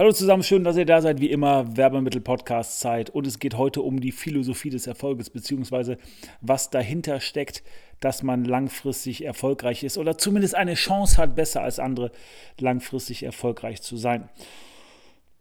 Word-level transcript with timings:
Hallo 0.00 0.12
zusammen, 0.12 0.42
schön, 0.42 0.64
dass 0.64 0.78
ihr 0.78 0.86
da 0.86 1.02
seid. 1.02 1.20
Wie 1.20 1.30
immer, 1.30 1.76
Werbemittel-Podcast-Zeit. 1.76 3.10
Und 3.10 3.26
es 3.26 3.38
geht 3.38 3.58
heute 3.58 3.82
um 3.82 4.00
die 4.00 4.12
Philosophie 4.12 4.70
des 4.70 4.86
Erfolges, 4.86 5.28
beziehungsweise 5.28 5.98
was 6.40 6.70
dahinter 6.70 7.20
steckt, 7.20 7.62
dass 8.00 8.22
man 8.22 8.46
langfristig 8.46 9.22
erfolgreich 9.26 9.84
ist 9.84 9.98
oder 9.98 10.16
zumindest 10.16 10.54
eine 10.54 10.72
Chance 10.72 11.18
hat, 11.18 11.36
besser 11.36 11.60
als 11.60 11.78
andere 11.78 12.12
langfristig 12.58 13.24
erfolgreich 13.24 13.82
zu 13.82 13.98
sein. 13.98 14.30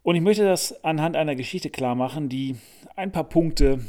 Und 0.03 0.17
ich 0.17 0.21
möchte 0.21 0.43
das 0.43 0.83
anhand 0.83 1.15
einer 1.15 1.35
Geschichte 1.35 1.69
klar 1.69 1.95
machen, 1.95 2.27
die 2.27 2.57
ein 2.97 3.13
paar 3.13 3.29
Punkte 3.29 3.79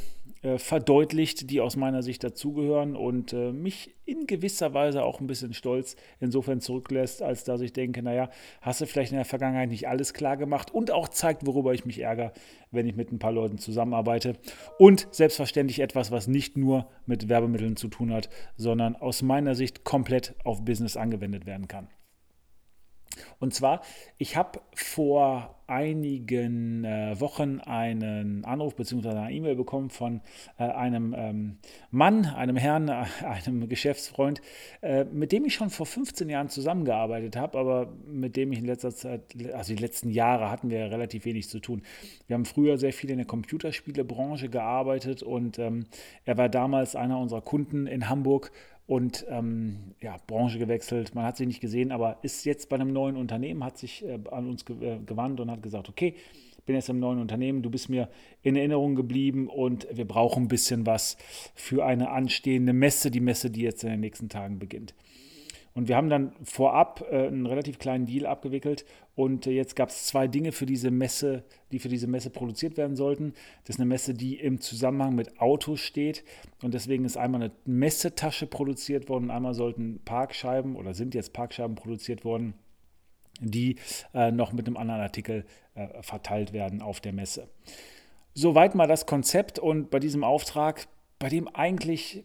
äh, 0.43 0.59
verdeutlicht, 0.59 1.51
die 1.51 1.61
aus 1.61 1.77
meiner 1.77 2.03
Sicht 2.03 2.25
dazugehören 2.25 2.97
und 2.97 3.33
äh, 3.33 3.53
mich 3.53 3.95
in 4.07 4.27
gewisser 4.27 4.73
Weise 4.73 5.05
auch 5.05 5.21
ein 5.21 5.27
bisschen 5.27 5.53
stolz 5.53 5.97
insofern 6.19 6.61
zurücklässt, 6.61 7.23
als 7.23 7.45
dass 7.45 7.61
ich 7.61 7.73
denke, 7.73 8.03
naja, 8.03 8.31
hast 8.63 8.81
du 8.81 8.87
vielleicht 8.87 9.13
in 9.13 9.19
der 9.19 9.27
Vergangenheit 9.27 9.69
nicht 9.69 9.87
alles 9.87 10.15
klar 10.15 10.37
gemacht 10.37 10.71
und 10.73 10.91
auch 10.91 11.09
zeigt, 11.09 11.47
worüber 11.47 11.75
ich 11.75 11.85
mich 11.85 12.01
ärgere, 12.01 12.33
wenn 12.71 12.87
ich 12.87 12.97
mit 12.97 13.13
ein 13.13 13.19
paar 13.19 13.33
Leuten 13.33 13.59
zusammenarbeite. 13.59 14.35
Und 14.79 15.09
selbstverständlich 15.11 15.81
etwas, 15.81 16.11
was 16.11 16.27
nicht 16.27 16.57
nur 16.57 16.89
mit 17.05 17.29
Werbemitteln 17.29 17.77
zu 17.77 17.89
tun 17.89 18.13
hat, 18.13 18.31
sondern 18.57 18.97
aus 18.97 19.23
meiner 19.23 19.55
Sicht 19.55 19.85
komplett 19.85 20.35
auf 20.45 20.65
Business 20.65 20.97
angewendet 20.97 21.45
werden 21.45 21.69
kann. 21.69 21.89
Und 23.39 23.55
zwar, 23.55 23.83
ich 24.19 24.37
habe 24.37 24.61
vor 24.75 25.57
einigen 25.71 26.85
äh, 26.85 27.21
Wochen 27.21 27.61
einen 27.61 28.45
Anruf 28.45 28.75
bzw. 28.75 29.09
eine 29.11 29.33
E-Mail 29.33 29.55
bekommen 29.55 29.89
von 29.89 30.21
äh, 30.59 30.65
einem 30.65 31.15
ähm, 31.17 31.59
Mann, 31.93 32.27
einem 32.27 32.57
Herrn, 32.57 32.89
äh, 32.89 33.05
einem 33.23 33.69
Geschäftsfreund, 33.69 34.43
äh, 34.83 35.05
mit 35.05 35.31
dem 35.31 35.45
ich 35.45 35.55
schon 35.55 35.71
vor 35.71 35.87
15 35.87 36.29
Jahren 36.29 36.49
zusammengearbeitet 36.49 37.37
habe, 37.37 37.57
aber 37.57 37.93
mit 38.05 38.37
dem 38.37 38.51
ich 38.51 38.59
in 38.59 38.65
letzter 38.65 38.93
Zeit, 38.93 39.23
also 39.55 39.73
die 39.73 39.81
letzten 39.81 40.11
Jahre 40.11 40.51
hatten 40.51 40.71
wir 40.71 40.91
relativ 40.91 41.25
wenig 41.25 41.49
zu 41.49 41.61
tun. 41.61 41.83
Wir 42.27 42.35
haben 42.35 42.47
früher 42.47 42.77
sehr 42.77 42.93
viel 42.93 43.11
in 43.11 43.19
der 43.19 43.27
Computerspielebranche 43.27 44.49
gearbeitet 44.49 45.23
und 45.23 45.61
ähm, 45.61 45.87
er 46.25 46.37
war 46.37 46.49
damals 46.49 46.97
einer 46.97 47.19
unserer 47.21 47.43
Kunden 47.43 47.87
in 47.87 48.09
Hamburg 48.09 48.51
und 48.91 49.25
ähm, 49.29 49.77
ja, 50.01 50.17
Branche 50.27 50.59
gewechselt. 50.59 51.15
Man 51.15 51.25
hat 51.25 51.37
sie 51.37 51.47
nicht 51.47 51.61
gesehen, 51.61 51.93
aber 51.93 52.19
ist 52.23 52.45
jetzt 52.45 52.69
bei 52.69 52.75
einem 52.75 52.93
neuen 52.93 53.17
Unternehmen, 53.17 53.63
hat 53.63 53.79
sich 53.79 54.05
äh, 54.05 54.19
an 54.33 54.49
uns 54.49 54.65
ge 54.65 54.75
äh, 54.83 54.99
gewandt 55.07 55.39
und 55.39 55.49
hat 55.49 55.63
gesagt, 55.63 55.89
okay, 55.89 56.17
bin 56.67 56.75
jetzt 56.75 56.89
im 56.89 56.99
neuen 56.99 57.21
Unternehmen, 57.21 57.63
du 57.63 57.71
bist 57.71 57.89
mir 57.89 58.09
in 58.43 58.57
Erinnerung 58.57 58.97
geblieben 58.97 59.49
und 59.49 59.87
wir 59.93 60.07
brauchen 60.07 60.45
ein 60.45 60.49
bisschen 60.49 60.87
was 60.87 61.17
für 61.55 61.85
eine 61.85 62.11
anstehende 62.11 62.73
Messe, 62.73 63.13
die 63.13 63.21
Messe, 63.21 63.49
die 63.51 63.63
jetzt 63.63 63.85
in 63.85 63.91
den 63.91 64.01
nächsten 64.01 64.29
Tagen 64.29 64.59
beginnt. 64.59 64.93
Und 65.73 65.89
wir 65.89 65.97
haben 65.97 66.11
dann 66.11 66.33
vorab 66.43 67.05
äh, 67.11 67.29
einen 67.29 67.47
relativ 67.47 67.79
kleinen 67.79 68.07
Deal 68.07 68.27
abgewickelt 68.27 68.85
und 69.15 69.47
äh, 69.47 69.51
jetzt 69.51 69.77
gab 69.77 69.91
es 69.91 70.07
zwei 70.07 70.27
Dinge 70.27 70.51
für 70.51 70.67
diese 70.67 70.91
Messe, 70.91 71.45
die 71.71 71.79
für 71.79 71.89
diese 71.89 72.09
Messe 72.09 72.31
produziert 72.31 72.77
werden 72.77 72.97
sollten. 72.97 73.35
Das 73.65 73.77
ist 73.77 73.81
eine 73.81 73.89
Messe, 73.89 74.15
die 74.15 74.35
im 74.35 74.61
Zusammenhang 74.61 75.15
mit 75.15 75.41
Autos 75.41 75.81
steht 75.81 76.25
und 76.63 76.75
deswegen 76.75 77.05
ist 77.05 77.17
einmal 77.17 77.43
eine 77.43 77.53
Messetasche 77.67 78.47
produziert 78.47 79.09
worden, 79.09 79.31
einmal 79.31 79.55
sollten 79.55 80.01
Parkscheiben 80.05 80.75
oder 80.75 80.93
sind 80.93 81.15
jetzt 81.15 81.33
Parkscheiben 81.33 81.77
produziert 81.77 82.25
worden, 82.25 82.55
die 83.41 83.77
äh, 84.13 84.33
noch 84.33 84.53
mit 84.53 84.67
einem 84.67 84.77
anderen 84.77 85.01
Artikel 85.01 85.45
äh, 85.75 86.03
verteilt 86.03 86.53
werden 86.53 86.83
auf 86.83 87.01
der 87.01 87.13
Messe. 87.13 87.49
Soweit 88.35 88.75
mal 88.75 88.87
das 88.89 89.07
Konzept 89.07 89.59
und 89.59 89.91
bei 89.91 90.01
diesem 90.01 90.25
Auftrag, 90.25 90.89
bei 91.19 91.29
dem 91.29 91.49
eigentlich 91.49 92.25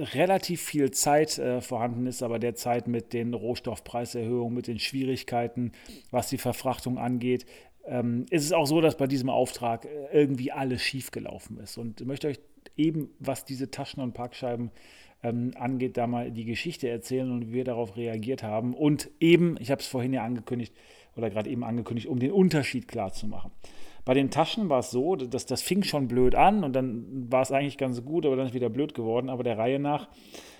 relativ 0.00 0.62
viel 0.62 0.90
Zeit 0.90 1.38
äh, 1.38 1.60
vorhanden 1.60 2.06
ist, 2.06 2.22
aber 2.22 2.38
derzeit 2.38 2.88
mit 2.88 3.12
den 3.12 3.34
Rohstoffpreiserhöhungen, 3.34 4.54
mit 4.54 4.66
den 4.66 4.78
Schwierigkeiten, 4.78 5.72
was 6.10 6.28
die 6.28 6.38
Verfrachtung 6.38 6.98
angeht, 6.98 7.46
ähm, 7.84 8.26
ist 8.30 8.44
es 8.44 8.52
auch 8.52 8.66
so, 8.66 8.80
dass 8.80 8.96
bei 8.96 9.06
diesem 9.06 9.30
Auftrag 9.30 9.84
äh, 9.84 9.88
irgendwie 10.12 10.52
alles 10.52 10.82
schiefgelaufen 10.82 11.58
ist. 11.58 11.78
Und 11.78 12.00
ich 12.00 12.06
möchte 12.06 12.28
euch 12.28 12.40
eben, 12.76 13.10
was 13.18 13.44
diese 13.44 13.70
Taschen 13.70 14.02
und 14.02 14.12
Parkscheiben 14.12 14.70
ähm, 15.22 15.52
angeht, 15.56 15.96
da 15.96 16.06
mal 16.06 16.30
die 16.30 16.44
Geschichte 16.44 16.88
erzählen 16.88 17.30
und 17.30 17.48
wie 17.48 17.52
wir 17.52 17.64
darauf 17.64 17.96
reagiert 17.96 18.42
haben. 18.42 18.74
Und 18.74 19.10
eben, 19.20 19.56
ich 19.60 19.70
habe 19.70 19.80
es 19.80 19.86
vorhin 19.86 20.12
ja 20.12 20.24
angekündigt, 20.24 20.74
oder 21.16 21.30
gerade 21.30 21.50
eben 21.50 21.64
angekündigt, 21.64 22.06
um 22.06 22.18
den 22.18 22.32
Unterschied 22.32 22.88
klar 22.88 23.12
zu 23.12 23.26
machen. 23.26 23.50
Bei 24.10 24.14
den 24.14 24.32
Taschen 24.32 24.68
war 24.68 24.80
es 24.80 24.90
so, 24.90 25.14
dass 25.14 25.46
das 25.46 25.62
fing 25.62 25.84
schon 25.84 26.08
blöd 26.08 26.34
an 26.34 26.64
und 26.64 26.72
dann 26.72 27.30
war 27.30 27.42
es 27.42 27.52
eigentlich 27.52 27.78
ganz 27.78 28.04
gut, 28.04 28.26
aber 28.26 28.34
dann 28.34 28.48
ist 28.48 28.54
wieder 28.54 28.68
blöd 28.68 28.92
geworden, 28.92 29.28
aber 29.28 29.44
der 29.44 29.56
Reihe 29.56 29.78
nach. 29.78 30.08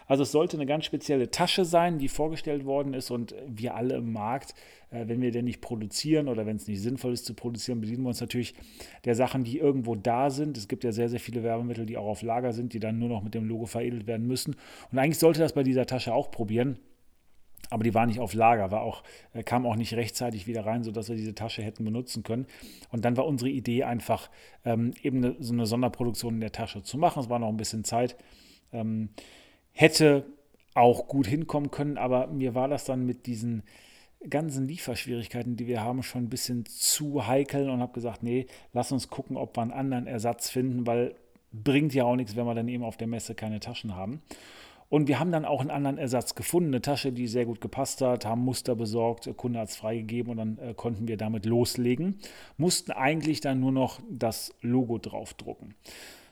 Also 0.07 0.23
es 0.23 0.31
sollte 0.31 0.57
eine 0.57 0.67
ganz 0.67 0.85
spezielle 0.85 1.33
Tasche 1.33 1.65
sein, 1.65 1.99
die 1.99 2.07
vorgestellt 2.07 2.65
worden 2.65 2.95
ist 2.95 3.11
und 3.11 3.35
wir 3.49 3.75
alle 3.75 3.97
im 3.97 4.13
Markt, 4.13 4.55
äh, 4.91 5.09
wenn 5.09 5.21
wir 5.21 5.33
denn 5.33 5.47
nicht 5.47 5.61
produzieren 5.61 6.29
oder 6.29 6.47
wenn 6.47 6.59
es 6.59 6.69
nicht 6.69 6.81
sinnvoll 6.81 7.13
ist 7.13 7.25
zu 7.25 7.35
produzieren, 7.35 7.81
bedienen 7.81 8.05
wir 8.05 8.11
uns 8.11 8.21
natürlich 8.21 8.55
der 9.05 9.17
Sachen, 9.17 9.43
die 9.43 9.59
irgendwo 9.59 9.97
da 9.97 10.31
sind. 10.31 10.57
Es 10.57 10.69
gibt 10.69 10.85
ja 10.85 10.93
sehr, 10.93 11.09
sehr 11.09 11.19
viele 11.19 11.43
Werbemittel, 11.43 11.87
die 11.87 11.97
auch 11.97 12.07
auf 12.07 12.23
Lager 12.23 12.53
sind, 12.53 12.73
die 12.73 12.79
dann 12.79 13.01
nur 13.01 13.09
noch 13.09 13.25
mit 13.25 13.35
dem 13.35 13.49
Logo 13.49 13.67
veredelt 13.67 14.07
werden 14.07 14.29
müssen. 14.29 14.55
Und 14.93 14.99
eigentlich 15.01 15.19
sollte 15.19 15.41
das 15.41 15.55
bei 15.55 15.65
dieser 15.65 15.87
Tasche 15.87 16.15
auch 16.15 16.31
probieren 16.31 16.79
aber 17.69 17.85
die 17.85 17.95
war 17.95 18.07
nicht 18.07 18.19
auf 18.19 18.35
Lager, 18.35 18.71
war 18.71 18.83
auch, 18.83 19.03
äh, 19.33 19.43
kam 19.43 19.67
auch 19.67 19.77
nicht 19.77 19.95
rechtzeitig 19.95 20.47
wieder 20.47 20.67
rein, 20.67 20.83
sodass 20.83 21.09
wir 21.09 21.17
diese 21.17 21.35
Tasche 21.35 21.63
hätten 21.63 21.85
benutzen 21.85 22.23
können. 22.23 22.47
Und 22.91 23.05
dann 23.05 23.17
war 23.17 23.27
unsere 23.27 23.51
Idee 23.51 23.85
einfach, 23.85 24.31
ähm, 24.65 24.93
eben 25.03 25.19
eine, 25.19 25.37
so 25.39 25.53
eine 25.53 25.67
Sonderproduktion 25.67 26.35
in 26.35 26.41
der 26.41 26.53
Tasche 26.53 26.83
zu 26.83 26.99
machen. 26.99 27.21
Es 27.21 27.29
war 27.29 27.39
noch 27.39 27.49
ein 27.49 27.57
bisschen 27.57 27.85
Zeit. 27.85 28.17
Ähm, 28.73 29.11
hätte 29.73 30.27
auch 30.75 31.07
gut 31.07 31.27
hinkommen 31.27 31.71
können, 31.71 31.99
aber 31.99 32.27
mir 32.29 32.55
war 32.55 32.69
das 32.69 32.85
dann 32.85 33.07
mit 33.07 33.27
diesen 33.27 33.63
ganzen 34.29 34.67
Lieferschwierigkeiten, 34.69 35.57
die 35.57 35.67
wir 35.67 35.83
haben, 35.83 36.03
schon 36.03 36.25
ein 36.25 36.29
bisschen 36.29 36.67
zu 36.67 37.27
heikel 37.27 37.71
und 37.71 37.81
habe 37.81 37.93
gesagt, 37.93 38.23
nee, 38.23 38.47
lass 38.73 38.93
uns 38.93 39.09
gucken, 39.09 39.37
ob 39.37 39.57
wir 39.57 39.63
einen 39.63 39.71
anderen 39.71 40.07
Ersatz 40.07 40.51
finden, 40.51 40.87
weil 40.87 41.15
bringt 41.53 41.95
ja 41.95 42.05
auch 42.05 42.17
nichts, 42.17 42.37
wenn 42.37 42.47
wir 42.47 42.55
dann 42.55 42.69
eben 42.69 42.85
auf 42.85 42.97
der 42.97 43.09
Messe 43.09 43.35
keine 43.35 43.61
Taschen 43.61 43.97
haben. 43.97 44.23
Und 44.91 45.07
wir 45.07 45.21
haben 45.21 45.31
dann 45.31 45.45
auch 45.45 45.61
einen 45.61 45.71
anderen 45.71 45.99
Ersatz 45.99 46.35
gefunden, 46.35 46.71
eine 46.71 46.83
Tasche, 46.83 47.13
die 47.13 47.29
sehr 47.29 47.47
gut 47.47 47.61
gepasst 47.61 48.03
hat, 48.03 48.27
haben 48.27 48.45
Muster 48.45 48.75
besorgt, 48.75 49.27
der 49.27 49.35
Kunde 49.35 49.61
hat 49.61 49.69
es 49.69 49.77
freigegeben 49.77 50.33
und 50.33 50.37
dann 50.37 50.59
äh, 50.59 50.75
konnten 50.75 51.07
wir 51.07 51.17
damit 51.17 51.47
loslegen. 51.47 52.19
Mussten 52.59 52.91
eigentlich 52.91 53.41
dann 53.41 53.61
nur 53.61 53.71
noch 53.71 54.01
das 54.11 54.53
Logo 54.61 54.99
draufdrucken. 54.99 55.75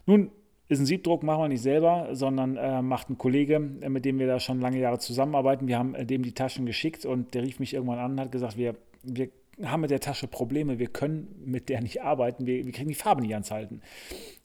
Nun 0.06 0.32
ist 0.66 0.80
ein 0.80 0.86
Siebdruck, 0.86 1.22
machen 1.22 1.44
wir 1.44 1.48
nicht 1.48 1.62
selber, 1.62 2.08
sondern 2.12 2.56
äh, 2.56 2.82
macht 2.82 3.10
ein 3.10 3.16
Kollege, 3.16 3.54
äh, 3.80 3.88
mit 3.88 4.04
dem 4.04 4.18
wir 4.18 4.26
da 4.26 4.40
schon 4.40 4.60
lange 4.60 4.80
Jahre 4.80 4.98
zusammenarbeiten. 4.98 5.68
Wir 5.68 5.78
haben 5.78 5.94
äh, 5.94 6.04
dem 6.04 6.24
die 6.24 6.32
Taschen 6.32 6.66
geschickt 6.66 7.06
und 7.06 7.34
der 7.34 7.44
rief 7.44 7.60
mich 7.60 7.74
irgendwann 7.74 8.00
an 8.00 8.12
und 8.12 8.20
hat 8.20 8.32
gesagt, 8.32 8.56
wir, 8.56 8.74
wir 9.04 9.30
haben 9.62 9.82
mit 9.82 9.92
der 9.92 10.00
Tasche 10.00 10.26
Probleme, 10.26 10.80
wir 10.80 10.88
können 10.88 11.28
mit 11.44 11.68
der 11.68 11.80
nicht 11.80 12.02
arbeiten, 12.02 12.44
wir, 12.44 12.66
wir 12.66 12.72
kriegen 12.72 12.88
die 12.88 12.96
Farbe 12.96 13.22
nicht 13.22 13.34
ans 13.34 13.52
Halten. 13.52 13.82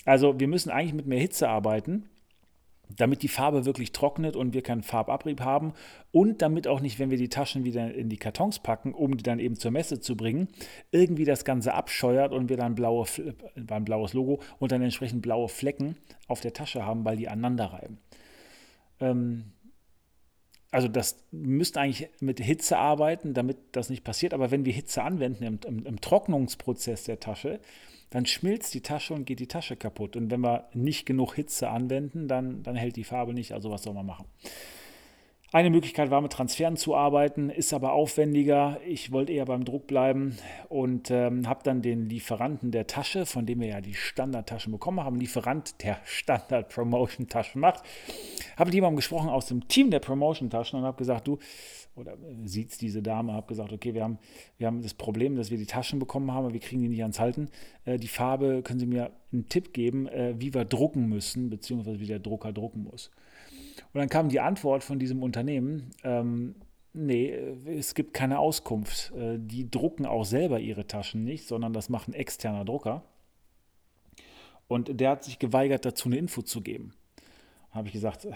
Also 0.06 0.40
wir 0.40 0.47
müssen 0.47 0.69
eigentlich 0.69 0.94
mit 0.94 1.07
mehr 1.07 1.19
Hitze 1.19 1.50
arbeiten 1.50 2.09
damit 2.95 3.23
die 3.23 3.27
Farbe 3.27 3.65
wirklich 3.65 3.91
trocknet 3.91 4.35
und 4.35 4.53
wir 4.53 4.61
keinen 4.61 4.83
Farbabrieb 4.83 5.41
haben 5.41 5.73
und 6.11 6.41
damit 6.41 6.67
auch 6.67 6.81
nicht, 6.81 6.99
wenn 6.99 7.09
wir 7.09 7.17
die 7.17 7.29
Taschen 7.29 7.63
wieder 7.63 7.93
in 7.93 8.09
die 8.09 8.17
Kartons 8.17 8.59
packen, 8.59 8.93
um 8.93 9.17
die 9.17 9.23
dann 9.23 9.39
eben 9.39 9.55
zur 9.55 9.71
Messe 9.71 9.99
zu 9.99 10.15
bringen, 10.15 10.47
irgendwie 10.91 11.25
das 11.25 11.45
Ganze 11.45 11.73
abscheuert 11.73 12.33
und 12.33 12.49
wir 12.49 12.57
dann 12.57 12.75
blaue, 12.75 13.05
ein 13.55 13.85
blaues 13.85 14.13
Logo 14.13 14.41
und 14.59 14.71
dann 14.71 14.81
entsprechend 14.81 15.21
blaue 15.21 15.49
Flecken 15.49 15.97
auf 16.27 16.41
der 16.41 16.53
Tasche 16.53 16.85
haben, 16.85 17.05
weil 17.05 17.17
die 17.17 17.29
aneinander 17.29 17.65
reiben. 17.65 17.97
Ähm, 18.99 19.45
also 20.73 20.88
das 20.88 21.17
müsste 21.31 21.79
eigentlich 21.79 22.09
mit 22.19 22.39
Hitze 22.39 22.78
arbeiten, 22.79 23.35
damit 23.35 23.57
das 23.73 23.91
nicht 23.91 24.03
passiert. 24.03 24.34
Aber 24.34 24.50
wenn 24.50 24.66
wir 24.66 24.73
Hitze 24.73 25.03
anwenden 25.03 25.44
im, 25.44 25.59
im, 25.67 25.85
im 25.85 26.01
Trocknungsprozess 26.01 27.03
der 27.03 27.19
Tasche, 27.19 27.59
dann 28.09 28.25
schmilzt 28.25 28.73
die 28.73 28.81
Tasche 28.81 29.13
und 29.13 29.25
geht 29.25 29.39
die 29.39 29.47
Tasche 29.47 29.75
kaputt. 29.75 30.16
Und 30.16 30.31
wenn 30.31 30.41
wir 30.41 30.67
nicht 30.73 31.06
genug 31.06 31.35
Hitze 31.35 31.69
anwenden, 31.69 32.28
dann, 32.28 32.63
dann 32.63 32.75
hält 32.75 32.95
die 32.95 33.03
Farbe 33.03 33.35
nicht. 33.35 33.53
Also 33.53 33.69
was 33.69 33.84
soll 33.84 33.94
man 33.94 34.07
machen? 34.07 34.25
Eine 35.53 35.69
Möglichkeit 35.69 36.09
war, 36.09 36.19
mit 36.19 36.31
Transferen 36.31 36.78
zu 36.78 36.96
arbeiten, 36.96 37.52
ist 37.52 37.74
aber 37.74 37.94
aufwendiger. 37.94 38.80
Ich 38.88 39.12
wollte 39.12 39.34
eher 39.34 39.46
beim 39.46 39.66
Druck 39.66 39.86
bleiben 39.86 40.36
und 40.68 41.12
ähm, 41.12 41.47
habe 41.47 41.59
dann 41.64 41.84
den 41.84 42.09
Lieferanten 42.09 42.72
der 42.72 42.88
Tasche, 42.88 43.28
von 43.28 43.46
dem 43.46 43.59
wir 43.59 43.67
ja 43.67 43.79
die 43.79 43.94
Standardtaschen 43.94 44.72
bekommen 44.72 45.03
haben, 45.03 45.16
Lieferant 45.16 45.84
der 45.84 46.00
Standard-Promotion-Taschen 46.05 47.61
macht, 47.61 47.84
habe 48.58 48.70
mit 48.70 48.73
jemandem 48.73 48.96
gesprochen 48.96 49.29
aus 49.29 49.46
dem 49.46 49.67
Team 49.67 49.91
der 49.91 50.00
Promotion-Taschen 50.00 50.79
und 50.79 50.85
habe 50.85 50.97
gesagt, 50.97 51.28
du, 51.28 51.38
oder 51.96 52.14
äh, 52.14 52.47
sieht 52.47 52.82
diese 52.82 53.03
Dame, 53.03 53.34
habe 53.34 53.46
gesagt, 53.46 53.72
okay, 53.72 53.94
wir 53.94 54.03
haben, 54.03 54.17
wir 54.58 54.66
haben 54.66 54.82
das 54.82 54.96
Problem, 54.96 55.35
dass 55.35 55.52
wir 55.52 55.59
die 55.59 55.67
Taschen 55.67 55.99
bekommen 55.99 56.32
haben, 56.32 56.46
aber 56.46 56.53
wir 56.53 56.61
kriegen 56.61 56.82
die 56.82 56.90
nicht 56.90 57.03
ans 57.03 57.20
Halten. 57.20 57.49
Äh, 57.85 57.99
die 57.99 58.08
Farbe, 58.08 58.64
können 58.64 58.79
Sie 58.79 58.88
mir 58.88 59.11
einen 59.32 59.49
Tipp 59.49 59.72
geben, 59.72 60.08
äh, 60.08 60.34
wie 60.35 60.52
wir 60.52 60.66
drucken 60.66 61.08
müssen, 61.09 61.52
beziehungsweise 61.52 61.99
wie 61.99 62.08
der 62.08 62.17
Drucker 62.17 62.52
drucken 62.52 62.85
muss. 62.85 63.11
Und 63.93 63.99
dann 63.99 64.09
kam 64.09 64.29
die 64.29 64.40
Antwort 64.40 64.84
von 64.84 64.99
diesem 64.99 65.22
Unternehmen, 65.22 65.91
ähm, 66.03 66.55
nee, 66.93 67.29
äh, 67.29 67.78
es 67.78 67.93
gibt 67.93 68.13
keine 68.13 68.40
Auskunft. 68.40 69.13
Äh, 69.16 69.37
die 69.40 69.69
drucken 69.69 70.05
auch 70.05 70.25
selber 70.25 70.59
ihre 70.59 70.87
Taschen 70.87 71.23
nicht, 71.23 71.47
sondern 71.47 71.73
das 71.73 71.90
macht 71.90 72.07
ein 72.07 72.13
externer 72.13 72.66
Drucker. 72.66 73.03
Und 74.67 74.99
der 74.99 75.11
hat 75.11 75.23
sich 75.23 75.40
geweigert, 75.40 75.85
dazu 75.85 76.09
eine 76.09 76.17
Info 76.17 76.41
zu 76.41 76.61
geben. 76.61 76.93
Habe 77.72 77.87
ich 77.87 77.93
gesagt, 77.93 78.28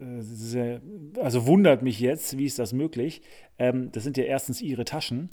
äh, 0.00 0.80
also 1.20 1.46
wundert 1.46 1.82
mich 1.82 2.00
jetzt, 2.00 2.36
wie 2.36 2.46
ist 2.46 2.58
das 2.58 2.72
möglich? 2.72 3.22
Ähm, 3.58 3.92
das 3.92 4.02
sind 4.02 4.16
ja 4.16 4.24
erstens 4.24 4.60
ihre 4.60 4.84
Taschen. 4.84 5.30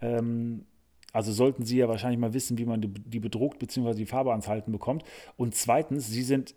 Ähm, 0.00 0.66
Also 1.12 1.32
sollten 1.32 1.64
Sie 1.64 1.78
ja 1.78 1.88
wahrscheinlich 1.88 2.18
mal 2.18 2.34
wissen, 2.34 2.58
wie 2.58 2.64
man 2.64 2.80
die 2.80 3.20
bedruckt 3.20 3.58
bzw. 3.60 3.94
die 3.94 4.06
Farbe 4.06 4.30
ans 4.30 4.48
Halten 4.48 4.72
bekommt. 4.72 5.04
Und 5.36 5.54
zweitens, 5.54 6.08
Sie 6.08 6.24
sind, 6.24 6.56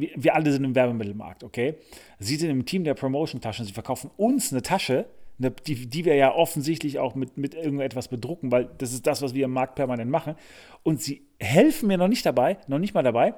wir 0.00 0.34
alle 0.34 0.52
sind 0.52 0.64
im 0.64 0.74
Werbemittelmarkt, 0.74 1.44
okay? 1.44 1.74
Sie 2.18 2.36
sind 2.36 2.50
im 2.50 2.64
Team 2.66 2.84
der 2.84 2.94
Promotion-Taschen. 2.94 3.64
Sie 3.64 3.72
verkaufen 3.72 4.10
uns 4.16 4.52
eine 4.52 4.62
Tasche, 4.62 5.06
die, 5.38 5.86
die 5.86 6.04
wir 6.04 6.14
ja 6.16 6.34
offensichtlich 6.34 6.98
auch 6.98 7.14
mit, 7.14 7.36
mit 7.36 7.54
irgendetwas 7.54 8.08
bedrucken, 8.08 8.50
weil 8.50 8.68
das 8.78 8.92
ist 8.92 9.06
das, 9.06 9.22
was 9.22 9.34
wir 9.34 9.44
im 9.44 9.52
Markt 9.52 9.76
permanent 9.76 10.10
machen. 10.10 10.34
Und 10.82 11.00
Sie 11.00 11.22
helfen 11.38 11.86
mir 11.86 11.98
noch 11.98 12.08
nicht 12.08 12.26
dabei, 12.26 12.58
noch 12.66 12.78
nicht 12.78 12.94
mal 12.94 13.02
dabei, 13.02 13.34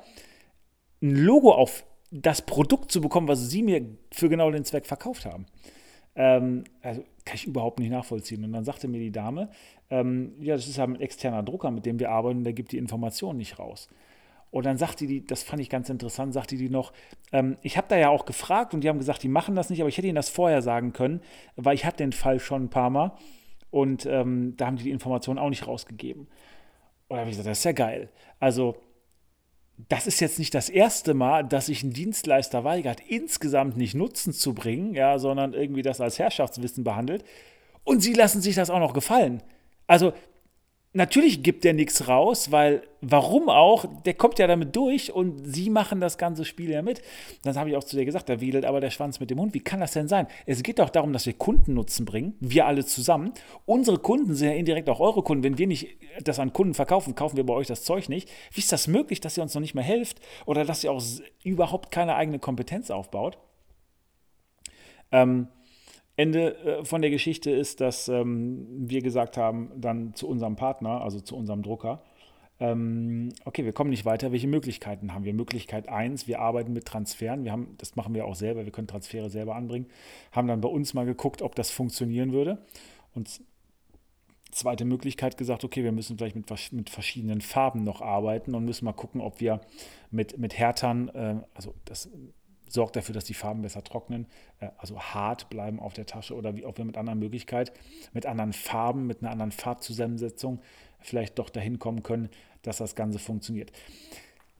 ein 1.03 1.17
Logo 1.17 1.53
auf 1.53 1.85
das 2.11 2.43
Produkt 2.43 2.91
zu 2.91 3.01
bekommen, 3.01 3.29
was 3.29 3.51
Sie 3.51 3.63
mir 3.63 3.85
für 4.11 4.29
genau 4.29 4.51
den 4.51 4.65
Zweck 4.65 4.87
verkauft 4.87 5.27
haben. 5.27 5.47
Ähm, 6.17 6.65
also 6.83 7.05
kann 7.25 7.37
ich 7.37 7.47
überhaupt 7.47 7.79
nicht 7.79 7.91
nachvollziehen. 7.91 8.45
Und 8.45 8.53
dann 8.53 8.65
sagte 8.65 8.89
mir 8.89 8.99
die 8.99 9.13
Dame, 9.13 9.51
ähm, 9.91 10.33
ja, 10.41 10.57
das 10.57 10.67
ist 10.67 10.79
ja 10.79 10.85
ein 10.85 11.01
externer 11.01 11.43
Drucker, 11.43 11.71
mit 11.71 11.87
dem 11.87 11.99
wir 11.99 12.11
arbeiten, 12.11 12.45
der 12.45 12.53
gibt 12.53 12.73
die 12.73 12.79
Informationen 12.79 13.39
nicht 13.39 13.59
raus. 13.59 13.89
Und 14.51 14.67
dann 14.67 14.77
sagte 14.77 15.07
die, 15.07 15.25
das 15.25 15.43
fand 15.43 15.63
ich 15.63 15.71
ganz 15.71 15.89
interessant, 15.89 16.35
sagte 16.35 16.57
die 16.57 16.71
noch, 16.71 16.93
ähm, 17.33 17.57
ich 17.63 17.77
habe 17.77 17.87
da 17.89 17.97
ja 17.97 18.09
auch 18.09 18.27
gefragt 18.27 18.75
und 18.75 18.83
die 18.83 18.89
haben 18.89 18.99
gesagt, 18.99 19.23
die 19.23 19.29
machen 19.29 19.55
das 19.55 19.71
nicht, 19.71 19.81
aber 19.81 19.89
ich 19.89 19.97
hätte 19.97 20.09
ihnen 20.09 20.17
das 20.17 20.29
vorher 20.29 20.61
sagen 20.61 20.93
können, 20.93 21.21
weil 21.57 21.75
ich 21.75 21.85
hatte 21.85 21.99
den 21.99 22.13
Fall 22.13 22.41
schon 22.41 22.65
ein 22.65 22.71
paar 22.71 22.91
Mal 22.91 23.13
und 23.71 24.07
ähm, 24.07 24.55
da 24.57 24.67
haben 24.67 24.77
die 24.77 24.85
die 24.85 24.91
Informationen 24.91 25.39
auch 25.39 25.51
nicht 25.51 25.67
rausgegeben. 25.67 26.23
Und 27.09 27.17
da 27.17 27.19
habe 27.19 27.31
ich 27.31 27.37
gesagt, 27.37 27.51
das 27.51 27.59
ist 27.59 27.65
ja 27.65 27.73
geil. 27.73 28.09
Also 28.41 28.77
das 29.89 30.07
ist 30.07 30.21
jetzt 30.21 30.39
nicht 30.39 30.55
das 30.55 30.69
erste 30.69 31.15
Mal, 31.15 31.45
dass 31.45 31.67
sich 31.67 31.83
ein 31.83 31.93
Dienstleister 31.93 32.65
weigert, 32.65 33.01
insgesamt 33.01 33.77
nicht 33.77 33.95
Nutzen 33.95 34.33
zu 34.33 34.53
bringen, 34.53 34.95
ja, 34.95 35.19
sondern 35.19 35.55
irgendwie 35.55 35.83
das 35.83 36.01
als 36.01 36.19
Herrschaftswissen 36.19 36.85
behandelt. 36.85 37.25
Und 37.85 38.01
sie 38.01 38.13
lassen 38.13 38.43
sich 38.43 38.57
das 38.57 38.71
auch 38.71 38.79
noch 38.79 38.93
gefallen. 38.93 39.43
Also 39.87 40.13
Natürlich 40.93 41.45
gibt 41.45 41.63
der 41.63 41.73
nichts 41.73 42.09
raus, 42.09 42.51
weil 42.51 42.83
warum 43.01 43.49
auch? 43.49 43.85
Der 44.05 44.15
kommt 44.15 44.41
ja 44.41 44.49
damit 44.49 44.75
durch 44.75 45.13
und 45.13 45.41
sie 45.45 45.71
machen 45.71 46.01
das 46.01 46.19
ganze 46.19 46.45
Spiel 46.45 46.69
ja 46.69 46.83
mit. 46.83 47.01
Dann 47.45 47.55
habe 47.57 47.71
ich 47.71 47.77
auch 47.77 47.85
zu 47.85 47.97
dir 47.97 48.05
gesagt, 48.05 48.29
da 48.29 48.41
wedelt 48.41 48.65
aber 48.65 48.81
der 48.81 48.91
Schwanz 48.91 49.21
mit 49.21 49.31
dem 49.31 49.39
Hund. 49.39 49.55
Wie 49.55 49.61
kann 49.61 49.79
das 49.79 49.93
denn 49.93 50.09
sein? 50.09 50.27
Es 50.47 50.65
geht 50.65 50.81
doch 50.81 50.91
darum, 50.91 51.13
dass 51.13 51.27
wir 51.27 51.35
Kundennutzen 51.35 52.07
bringen, 52.07 52.35
wir 52.41 52.67
alle 52.67 52.85
zusammen. 52.85 53.33
Unsere 53.67 53.99
Kunden 53.99 54.35
sind 54.35 54.49
ja 54.49 54.55
indirekt 54.55 54.89
auch 54.89 54.99
eure 54.99 55.23
Kunden. 55.23 55.45
Wenn 55.45 55.59
wir 55.59 55.69
nicht 55.69 55.97
das 56.25 56.41
an 56.41 56.53
Kunden 56.53 56.75
verkaufen, 56.75 57.15
kaufen 57.15 57.37
wir 57.37 57.47
bei 57.47 57.55
euch 57.55 57.69
das 57.69 57.85
Zeug 57.85 58.09
nicht. 58.09 58.29
Wie 58.53 58.61
ist 58.61 58.73
das 58.73 58.89
möglich, 58.89 59.21
dass 59.21 59.37
ihr 59.37 59.45
uns 59.45 59.55
noch 59.55 59.61
nicht 59.61 59.77
mehr 59.77 59.85
helft 59.85 60.19
oder 60.45 60.65
dass 60.65 60.83
ihr 60.83 60.91
auch 60.91 61.03
überhaupt 61.45 61.93
keine 61.93 62.17
eigene 62.17 62.41
Kompetenz 62.41 62.91
aufbaut? 62.91 63.39
Ähm, 65.13 65.47
Ende 66.21 66.57
äh, 66.59 66.85
von 66.85 67.01
der 67.01 67.11
Geschichte 67.11 67.51
ist, 67.51 67.81
dass 67.81 68.09
ähm, 68.09 68.67
wir 68.69 69.01
gesagt 69.01 69.37
haben, 69.37 69.71
dann 69.77 70.15
zu 70.15 70.29
unserem 70.29 70.57
Partner, 70.57 71.01
also 71.01 71.21
zu 71.21 71.37
unserem 71.37 71.63
Drucker, 71.63 72.03
ähm, 72.61 73.31
okay, 73.47 73.65
wir 73.65 73.73
kommen 73.73 73.89
nicht 73.89 74.05
weiter, 74.05 74.31
welche 74.33 74.47
Möglichkeiten 74.47 75.15
haben 75.15 75.25
wir? 75.25 75.33
Möglichkeit 75.33 75.89
1, 75.89 76.29
wir 76.29 76.41
arbeiten 76.41 76.75
mit 76.75 76.85
Transferen, 76.85 77.45
wir 77.45 77.53
haben, 77.53 77.75
das 77.79 77.97
machen 77.97 78.15
wir 78.15 78.27
auch 78.27 78.35
selber, 78.35 78.67
wir 78.67 78.73
können 78.73 78.87
Transfere 78.87 79.31
selber 79.31 79.57
anbringen, 79.57 79.87
haben 80.31 80.47
dann 80.47 80.61
bei 80.61 80.69
uns 80.69 80.93
mal 80.93 81.07
geguckt, 81.07 81.41
ob 81.41 81.55
das 81.55 81.71
funktionieren 81.71 82.33
würde. 82.33 82.59
Und 83.15 83.41
zweite 84.51 84.85
Möglichkeit 84.85 85.39
gesagt, 85.39 85.65
okay, 85.65 85.85
wir 85.85 85.93
müssen 85.93 86.19
vielleicht 86.19 86.37
mit, 86.37 86.73
mit 86.73 86.91
verschiedenen 86.91 87.41
Farben 87.41 87.83
noch 87.83 88.03
arbeiten 88.03 88.55
und 88.55 88.67
müssen 88.67 88.85
mal 88.85 88.93
gucken, 88.93 89.23
ob 89.23 89.41
wir 89.41 89.63
mit, 90.11 90.37
mit 90.37 90.59
Härtern, 90.59 91.09
äh, 91.09 91.37
also 91.55 91.75
das 91.87 92.11
sorgt 92.73 92.97
dafür, 92.97 93.15
dass 93.15 93.25
die 93.25 93.35
Farben 93.35 93.63
besser 93.63 93.83
trocknen, 93.83 94.27
äh, 94.61 94.69
also 94.79 95.01
hart 95.01 95.51
bleiben 95.51 95.81
auf 95.81 95.95
der 95.95 96.07
Tasche 96.07 96.35
oder 96.35 96.57
wie 96.57 96.65
auch 96.65 96.77
wir 96.77 96.85
mit 96.85 96.97
anderen 96.97 97.19
Möglichkeiten, 97.19 97.73
mit 98.13 98.27
anderen 98.27 98.53
Farben, 98.53 99.07
mit 99.07 99.23
einer 99.23 99.31
anderen 99.31 99.53
Farbzusammensetzung 99.53 100.61
vielleicht 101.01 101.39
doch 101.39 101.51
dahin 101.51 101.79
kommen 101.79 102.03
können, 102.03 102.29
dass 102.63 102.79
das 102.79 102.95
Ganze 102.95 103.19
funktioniert. 103.19 103.73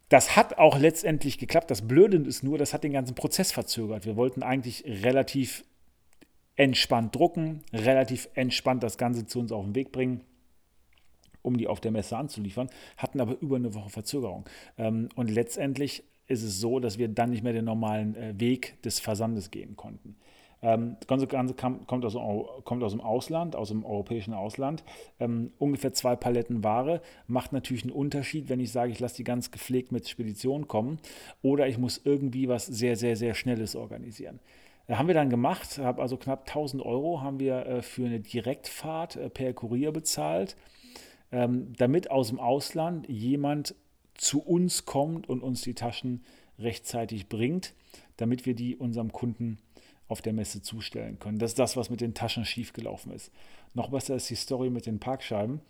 Das 0.09 0.35
hat 0.37 0.59
auch 0.59 0.79
letztendlich 0.79 1.39
geklappt. 1.39 1.71
Das 1.71 1.87
Blöde 1.87 2.17
ist 2.17 2.43
nur, 2.43 2.59
das 2.59 2.75
hat 2.75 2.83
den 2.83 2.93
ganzen 2.93 3.15
Prozess 3.15 3.53
verzögert. 3.53 4.07
Wir 4.07 4.17
wollten 4.17 4.43
eigentlich 4.43 4.85
relativ 4.85 5.65
entspannt 6.57 7.15
drucken, 7.15 7.63
relativ 7.73 8.29
entspannt 8.35 8.83
das 8.83 8.99
Ganze 8.99 9.27
zu 9.27 9.39
uns 9.39 9.53
auf 9.53 9.65
den 9.65 9.75
Weg 9.75 9.93
bringen 9.93 10.25
um 11.43 11.57
die 11.57 11.69
auf 11.69 11.81
der 11.81 11.91
Messe 11.91 12.17
anzuliefern, 12.17 12.69
hatten 12.97 13.21
aber 13.21 13.41
über 13.41 13.57
eine 13.57 13.75
Woche 13.75 13.91
Verzögerung. 13.91 14.45
Ähm, 14.79 15.09
und 15.15 15.31
letztendlich 15.31 16.05
ist 16.31 16.43
es 16.43 16.61
so, 16.61 16.79
dass 16.79 16.99
wir 16.99 17.09
dann 17.09 17.31
nicht 17.31 17.43
mehr 17.43 17.53
den 17.53 17.65
normalen 17.65 18.15
äh, 18.15 18.39
Weg 18.39 18.81
des 18.83 19.01
Versandes 19.01 19.51
gehen 19.51 19.77
konnten. 19.77 20.17
Ähm, 20.63 20.97
das 21.01 21.07
Ganze, 21.07 21.27
Ganze 21.27 21.55
kommt, 21.55 22.05
aus, 22.05 22.15
kommt, 22.65 22.85
aus, 22.85 22.93
dem 22.93 23.01
Ausland, 23.01 23.57
aus 23.57 23.69
dem 23.69 23.85
europäischen 23.85 24.35
Ausland. 24.35 24.85
Ähm, 25.19 25.53
ungefähr 25.59 25.93
zwei 25.93 26.17
Paletten 26.17 26.63
Ware. 26.63 27.01
Macht 27.27 27.53
natürlich 27.53 27.85
einen 27.85 27.93
Unterschied, 27.93 28.49
wenn 28.49 28.61
ich 28.61 28.73
sage, 28.73 28.93
ich 28.93 29.01
lasse 29.01 29.17
die 29.17 29.25
ganz 29.25 29.51
gepflegt 29.51 29.93
mit 29.93 30.09
Spedition 30.09 30.69
kommen 30.69 30.99
oder 31.43 31.67
ich 31.67 31.79
muss 31.79 32.01
irgendwie 32.05 32.49
was 32.49 32.67
sehr, 32.67 32.97
sehr, 32.97 33.17
sehr 33.17 33.35
Schnelles 33.35 33.75
organisieren. 33.75 34.41
Äh, 34.87 34.95
haben 34.95 35.09
wir 35.09 35.15
dann 35.15 35.31
gemacht, 35.31 35.79
habe 35.79 36.03
also 36.03 36.17
knapp 36.17 36.49
1000 36.49 36.85
Euro 36.85 37.23
haben 37.23 37.41
wir 37.41 37.67
äh, 37.67 37.83
für 37.83 38.05
eine 38.05 38.21
Direktfahrt 38.21 39.17
äh, 39.17 39.31
per 39.31 39.53
Kurier 39.55 39.93
bezahlt, 39.93 40.57
ähm, 41.33 41.73
damit 41.79 42.11
aus 42.11 42.29
dem 42.29 42.41
Ausland 42.41 43.09
jemand 43.09 43.75
zu 44.21 44.43
uns 44.43 44.85
kommt 44.85 45.31
und 45.31 45.43
uns 45.43 45.63
die 45.63 45.73
Taschen 45.73 46.23
rechtzeitig 46.59 47.31
bringt, 47.31 47.75
damit 48.19 48.45
wir 48.45 48.55
die 48.55 48.77
unserem 48.77 49.13
Kunden 49.13 49.59
auf 50.09 50.21
der 50.21 50.35
Messe 50.35 50.61
zustellen 50.61 51.19
können. 51.19 51.39
Das 51.39 51.53
ist 51.53 51.59
das, 51.59 51.75
was 51.79 51.89
mit 51.89 52.03
den 52.03 52.13
Taschen 52.13 52.45
schiefgelaufen 52.45 53.13
ist. 53.13 53.33
Noch 53.73 53.91
besser 53.91 54.17
ist 54.17 54.29
die 54.29 54.35
Story 54.35 54.69
mit 54.69 54.85
den 54.85 55.01
Parkscheiben. 55.01 55.63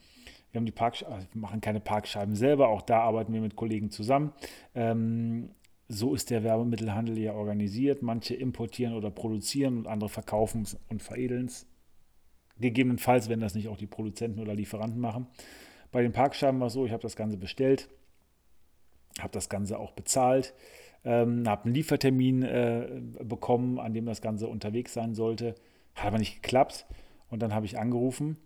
Wir 0.50 0.58
haben 0.58 0.66
die 0.66 0.72
Parkscheiben, 0.72 1.28
wir 1.32 1.40
machen 1.40 1.60
keine 1.60 1.78
Parkscheiben 1.78 2.34
selber, 2.34 2.70
auch 2.70 2.82
da 2.82 3.02
arbeiten 3.02 3.32
wir 3.32 3.40
mit 3.40 3.54
Kollegen 3.54 3.90
zusammen. 3.90 4.32
Ähm, 4.74 5.50
so 5.86 6.12
ist 6.12 6.30
der 6.30 6.42
Werbemittelhandel 6.42 7.18
ja 7.18 7.34
organisiert. 7.34 8.02
Manche 8.02 8.34
importieren 8.34 8.94
oder 8.94 9.12
produzieren 9.12 9.78
und 9.78 9.86
andere 9.86 10.08
verkaufen 10.08 10.66
und 10.88 11.02
veredeln 11.02 11.46
es. 11.46 11.66
Gegebenenfalls, 12.58 13.28
wenn 13.28 13.38
das 13.38 13.54
nicht 13.54 13.68
auch 13.68 13.76
die 13.76 13.86
Produzenten 13.86 14.40
oder 14.40 14.54
Lieferanten 14.54 15.00
machen. 15.00 15.28
Bei 15.92 16.02
den 16.02 16.10
Parkscheiben 16.10 16.58
war 16.58 16.66
es 16.66 16.72
so, 16.72 16.84
ich 16.84 16.90
habe 16.90 17.02
das 17.02 17.14
Ganze 17.14 17.36
bestellt 17.36 17.88
habe 19.22 19.32
das 19.32 19.48
Ganze 19.48 19.78
auch 19.78 19.92
bezahlt, 19.92 20.54
ähm, 21.04 21.48
habe 21.48 21.64
einen 21.64 21.74
Liefertermin 21.74 22.42
äh, 22.42 22.88
bekommen, 23.22 23.78
an 23.78 23.94
dem 23.94 24.06
das 24.06 24.20
Ganze 24.20 24.48
unterwegs 24.48 24.92
sein 24.92 25.14
sollte. 25.14 25.54
Hat 25.94 26.06
aber 26.06 26.18
nicht 26.18 26.42
geklappt. 26.42 26.86
Und 27.30 27.40
dann 27.42 27.54
habe 27.54 27.66
ich 27.66 27.78
angerufen 27.78 28.36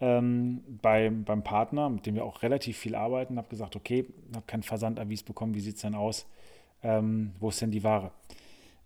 ähm, 0.00 0.62
bei, 0.80 1.10
beim 1.10 1.44
Partner, 1.44 1.90
mit 1.90 2.06
dem 2.06 2.14
wir 2.14 2.24
auch 2.24 2.42
relativ 2.42 2.78
viel 2.78 2.94
arbeiten, 2.94 3.36
habe 3.36 3.48
gesagt, 3.48 3.76
okay, 3.76 4.06
habe 4.34 4.46
kein 4.46 4.62
Versandavis 4.62 5.22
bekommen, 5.22 5.54
wie 5.54 5.60
sieht 5.60 5.76
es 5.76 5.82
denn 5.82 5.94
aus? 5.94 6.26
Ähm, 6.82 7.32
wo 7.38 7.50
ist 7.50 7.60
denn 7.60 7.70
die 7.70 7.84
Ware? 7.84 8.10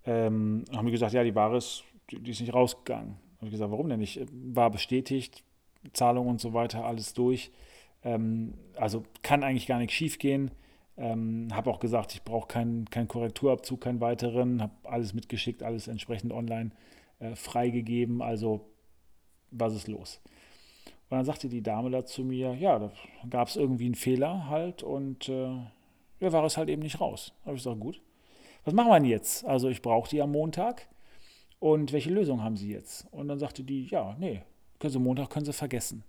Ähm, 0.04 0.64
haben 0.74 0.86
wir 0.86 0.92
gesagt, 0.92 1.12
ja, 1.12 1.22
die 1.22 1.34
Ware 1.34 1.56
ist, 1.56 1.84
die, 2.10 2.18
die 2.18 2.32
ist 2.32 2.40
nicht 2.40 2.52
rausgegangen. 2.52 3.16
Habe 3.36 3.46
ich 3.46 3.52
gesagt, 3.52 3.70
warum 3.70 3.88
denn 3.88 4.00
nicht? 4.00 4.20
War 4.32 4.70
bestätigt, 4.70 5.44
Zahlung 5.92 6.26
und 6.26 6.40
so 6.40 6.52
weiter, 6.52 6.84
alles 6.84 7.14
durch. 7.14 7.52
Ähm, 8.02 8.54
also 8.76 9.04
kann 9.22 9.44
eigentlich 9.44 9.68
gar 9.68 9.78
nichts 9.78 9.94
schief 9.94 10.18
gehen. 10.18 10.50
Ähm, 10.96 11.48
habe 11.52 11.70
auch 11.70 11.80
gesagt, 11.80 12.14
ich 12.14 12.22
brauche 12.22 12.46
keinen 12.46 12.88
kein 12.88 13.08
Korrekturabzug, 13.08 13.80
keinen 13.80 14.00
weiteren, 14.00 14.62
habe 14.62 14.72
alles 14.84 15.12
mitgeschickt, 15.12 15.62
alles 15.62 15.88
entsprechend 15.88 16.32
online 16.32 16.70
äh, 17.18 17.34
freigegeben. 17.34 18.22
Also, 18.22 18.68
was 19.50 19.74
ist 19.74 19.88
los? 19.88 20.20
Und 21.10 21.18
dann 21.18 21.24
sagte 21.24 21.48
die 21.48 21.62
Dame 21.62 21.90
da 21.90 22.04
zu 22.04 22.24
mir, 22.24 22.54
ja, 22.54 22.78
da 22.78 22.92
gab 23.28 23.48
es 23.48 23.56
irgendwie 23.56 23.86
einen 23.86 23.94
Fehler 23.94 24.48
halt 24.48 24.82
und 24.82 25.28
äh, 25.28 25.48
ja, 26.20 26.32
war 26.32 26.44
es 26.44 26.56
halt 26.56 26.68
eben 26.68 26.82
nicht 26.82 27.00
raus. 27.00 27.32
Da 27.40 27.46
habe 27.46 27.56
ich 27.56 27.62
gesagt, 27.64 27.80
gut, 27.80 28.00
was 28.64 28.74
machen 28.74 28.88
wir 28.88 29.00
denn 29.00 29.08
jetzt? 29.08 29.44
Also 29.44 29.68
ich 29.68 29.82
brauche 29.82 30.08
die 30.08 30.22
am 30.22 30.32
Montag 30.32 30.88
und 31.58 31.92
welche 31.92 32.10
Lösung 32.10 32.42
haben 32.42 32.56
Sie 32.56 32.70
jetzt? 32.70 33.06
Und 33.10 33.28
dann 33.28 33.38
sagte 33.38 33.62
die, 33.64 33.86
ja, 33.86 34.16
nee, 34.18 34.42
können 34.78 34.92
Sie 34.92 34.98
Montag 34.98 35.30
können 35.30 35.44
Sie 35.44 35.52
vergessen. 35.52 36.04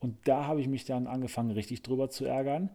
Und 0.00 0.16
da 0.28 0.46
habe 0.46 0.60
ich 0.60 0.68
mich 0.68 0.84
dann 0.84 1.06
angefangen, 1.06 1.50
richtig 1.50 1.82
drüber 1.82 2.10
zu 2.10 2.24
ärgern, 2.24 2.70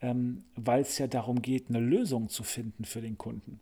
ähm, 0.00 0.44
weil 0.56 0.82
es 0.82 0.98
ja 0.98 1.06
darum 1.06 1.42
geht, 1.42 1.68
eine 1.68 1.80
Lösung 1.80 2.28
zu 2.28 2.42
finden 2.42 2.84
für 2.84 3.00
den 3.00 3.18
Kunden. 3.18 3.60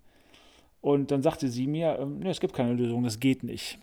Und 0.81 1.11
dann 1.11 1.23
sagte 1.23 1.49
sie 1.49 1.67
mir, 1.67 1.99
ähm, 1.99 2.21
nee, 2.21 2.31
es 2.31 2.41
gibt 2.41 2.55
keine 2.55 2.73
Lösung, 2.73 3.03
das 3.03 3.21
geht 3.21 3.43
nicht. 3.43 3.79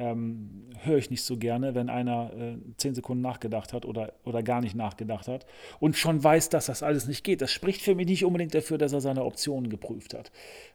Ähm, 0.00 0.70
höre 0.84 0.98
ich 0.98 1.10
nicht 1.10 1.22
so 1.22 1.36
gerne, 1.36 1.74
wenn 1.74 1.90
einer 1.90 2.32
äh, 2.32 2.56
zehn 2.76 2.94
Sekunden 2.94 3.20
nachgedacht 3.20 3.72
hat 3.72 3.84
oder, 3.84 4.12
oder 4.24 4.44
gar 4.44 4.60
nicht 4.60 4.76
nachgedacht 4.76 5.26
hat 5.26 5.44
und 5.80 5.96
schon 5.96 6.22
weiß, 6.22 6.50
dass 6.50 6.66
das 6.66 6.84
alles 6.84 7.08
nicht 7.08 7.24
geht. 7.24 7.42
Das 7.42 7.50
spricht 7.50 7.82
für 7.82 7.96
mich 7.96 8.06
nicht 8.06 8.24
unbedingt 8.24 8.54
dafür, 8.54 8.78
dass 8.78 8.92
er 8.92 9.00
seine 9.00 9.24
Optionen 9.24 9.70
geprüft 9.70 10.14
hat. 10.14 10.30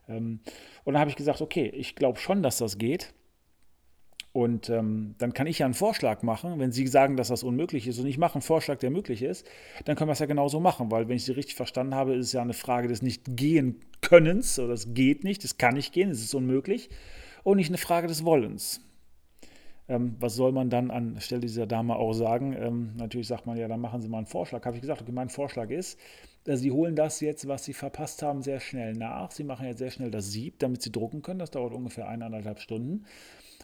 Ähm, 0.09 0.41
und 0.83 0.93
dann 0.93 1.00
habe 1.00 1.09
ich 1.09 1.15
gesagt, 1.15 1.41
okay, 1.41 1.69
ich 1.69 1.95
glaube 1.95 2.19
schon, 2.19 2.43
dass 2.43 2.57
das 2.57 2.77
geht. 2.77 3.13
Und 4.33 4.67
ähm, 4.69 5.13
dann 5.19 5.33
kann 5.33 5.45
ich 5.45 5.59
ja 5.59 5.67
einen 5.67 5.75
Vorschlag 5.75 6.23
machen, 6.23 6.57
wenn 6.57 6.71
Sie 6.71 6.87
sagen, 6.87 7.17
dass 7.17 7.27
das 7.27 7.43
unmöglich 7.43 7.87
ist 7.87 7.99
und 7.99 8.07
ich 8.07 8.17
mache 8.17 8.33
einen 8.33 8.41
Vorschlag, 8.41 8.79
der 8.79 8.89
möglich 8.89 9.21
ist, 9.21 9.45
dann 9.85 9.95
können 9.95 10.07
wir 10.07 10.13
es 10.13 10.19
ja 10.19 10.25
genauso 10.25 10.59
machen, 10.59 10.89
weil 10.89 11.07
wenn 11.07 11.17
ich 11.17 11.25
Sie 11.25 11.33
richtig 11.33 11.53
verstanden 11.53 11.93
habe, 11.93 12.15
ist 12.15 12.27
es 12.27 12.33
ja 12.33 12.41
eine 12.41 12.53
Frage 12.53 12.87
des 12.87 13.03
Nicht-Gehen-Könnens 13.03 14.57
oder 14.57 14.73
es 14.73 14.95
geht 14.95 15.23
nicht, 15.23 15.43
es 15.45 15.59
kann 15.59 15.75
nicht 15.75 15.93
gehen, 15.93 16.09
es 16.09 16.23
ist 16.23 16.33
unmöglich 16.33 16.89
und 17.43 17.57
nicht 17.57 17.69
eine 17.69 17.77
Frage 17.77 18.07
des 18.07 18.25
Wollens. 18.25 18.81
Ähm, 19.87 20.15
was 20.19 20.33
soll 20.35 20.51
man 20.51 20.71
dann 20.71 20.89
anstelle 20.89 21.41
dieser 21.41 21.67
Dame 21.67 21.95
auch 21.95 22.13
sagen? 22.13 22.53
Ähm, 22.53 22.93
natürlich 22.97 23.27
sagt 23.27 23.45
man 23.45 23.57
ja, 23.57 23.67
dann 23.67 23.81
machen 23.81 24.01
Sie 24.01 24.07
mal 24.07 24.17
einen 24.17 24.25
Vorschlag. 24.25 24.65
Habe 24.65 24.77
ich 24.77 24.81
gesagt, 24.81 25.01
okay, 25.01 25.11
mein 25.11 25.29
Vorschlag 25.29 25.69
ist, 25.69 25.99
äh, 26.47 26.55
Sie 26.55 26.71
holen 26.71 26.95
das 26.95 27.19
jetzt, 27.19 27.47
was 27.47 27.65
Sie 27.65 27.73
verpasst 27.73 28.23
haben, 28.23 28.41
sehr 28.41 28.59
schnell 28.59 28.93
nach. 28.93 29.31
Sie 29.31 29.43
machen 29.43 29.67
jetzt 29.67 29.79
sehr 29.79 29.91
schnell 29.91 30.09
das 30.09 30.31
Sieb, 30.31 30.57
damit 30.59 30.81
Sie 30.81 30.91
drucken 30.91 31.21
können. 31.21 31.39
Das 31.39 31.51
dauert 31.51 31.73
ungefähr 31.73 32.07
eineinhalb 32.07 32.59
Stunden. 32.59 33.05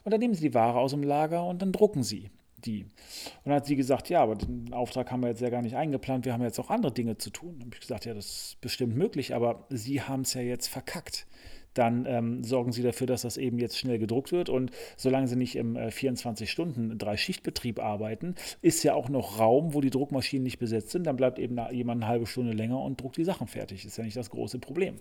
Und 0.04 0.12
dann 0.12 0.20
nehmen 0.20 0.34
Sie 0.34 0.50
die 0.50 0.54
Ware 0.54 0.80
aus 0.80 0.92
dem 0.92 1.04
Lager 1.04 1.46
und 1.46 1.62
dann 1.62 1.72
drucken 1.72 2.04
Sie 2.04 2.30
die. 2.66 2.84
Und 2.84 2.92
dann 3.46 3.56
hat 3.56 3.66
sie 3.66 3.76
gesagt, 3.76 4.10
ja, 4.10 4.22
aber 4.22 4.36
den 4.36 4.74
Auftrag 4.74 5.12
haben 5.12 5.22
wir 5.22 5.30
jetzt 5.30 5.42
ja 5.42 5.50
gar 5.50 5.62
nicht 5.62 5.76
eingeplant, 5.76 6.26
wir 6.26 6.34
haben 6.34 6.44
jetzt 6.44 6.60
auch 6.60 6.70
andere 6.70 6.92
Dinge 6.92 7.18
zu 7.18 7.30
tun. 7.30 7.56
Dann 7.60 7.68
habe 7.68 7.76
ich 7.76 7.82
gesagt, 7.82 8.06
ja, 8.06 8.14
das 8.14 8.26
ist 8.26 8.62
bestimmt 8.62 8.96
möglich, 8.96 9.34
aber 9.34 9.66
Sie 9.70 10.02
haben 10.02 10.22
es 10.22 10.34
ja 10.34 10.42
jetzt 10.42 10.68
verkackt 10.68 11.28
dann 11.74 12.06
ähm, 12.08 12.44
sorgen 12.44 12.72
Sie 12.72 12.84
dafür, 12.84 13.08
dass 13.08 13.22
das 13.22 13.38
eben 13.38 13.60
jetzt 13.60 13.78
schnell 13.78 14.00
gedruckt 14.00 14.32
wird. 14.32 14.50
Und 14.50 14.72
solange 14.98 15.28
Sie 15.28 15.36
nicht 15.36 15.56
im 15.56 15.76
äh, 15.76 15.88
24-Stunden-Drei-Schichtbetrieb 15.88 17.80
arbeiten, 17.80 18.36
ist 18.62 18.84
ja 18.84 18.94
auch 18.94 19.10
noch 19.10 19.40
Raum, 19.40 19.74
wo 19.74 19.82
die 19.82 19.90
Druckmaschinen 19.90 20.44
nicht 20.44 20.60
besetzt 20.60 20.92
sind. 20.92 21.06
Dann 21.06 21.16
bleibt 21.16 21.40
eben 21.40 21.58
jemand 21.72 22.04
eine 22.04 22.12
halbe 22.12 22.26
Stunde 22.26 22.54
länger 22.54 22.82
und 22.82 23.00
druckt 23.02 23.18
die 23.18 23.24
Sachen 23.24 23.48
fertig. 23.48 23.86
Ist 23.86 23.98
ja 23.98 24.04
nicht 24.04 24.18
das 24.18 24.30
große 24.30 24.60
Problem. 24.60 24.96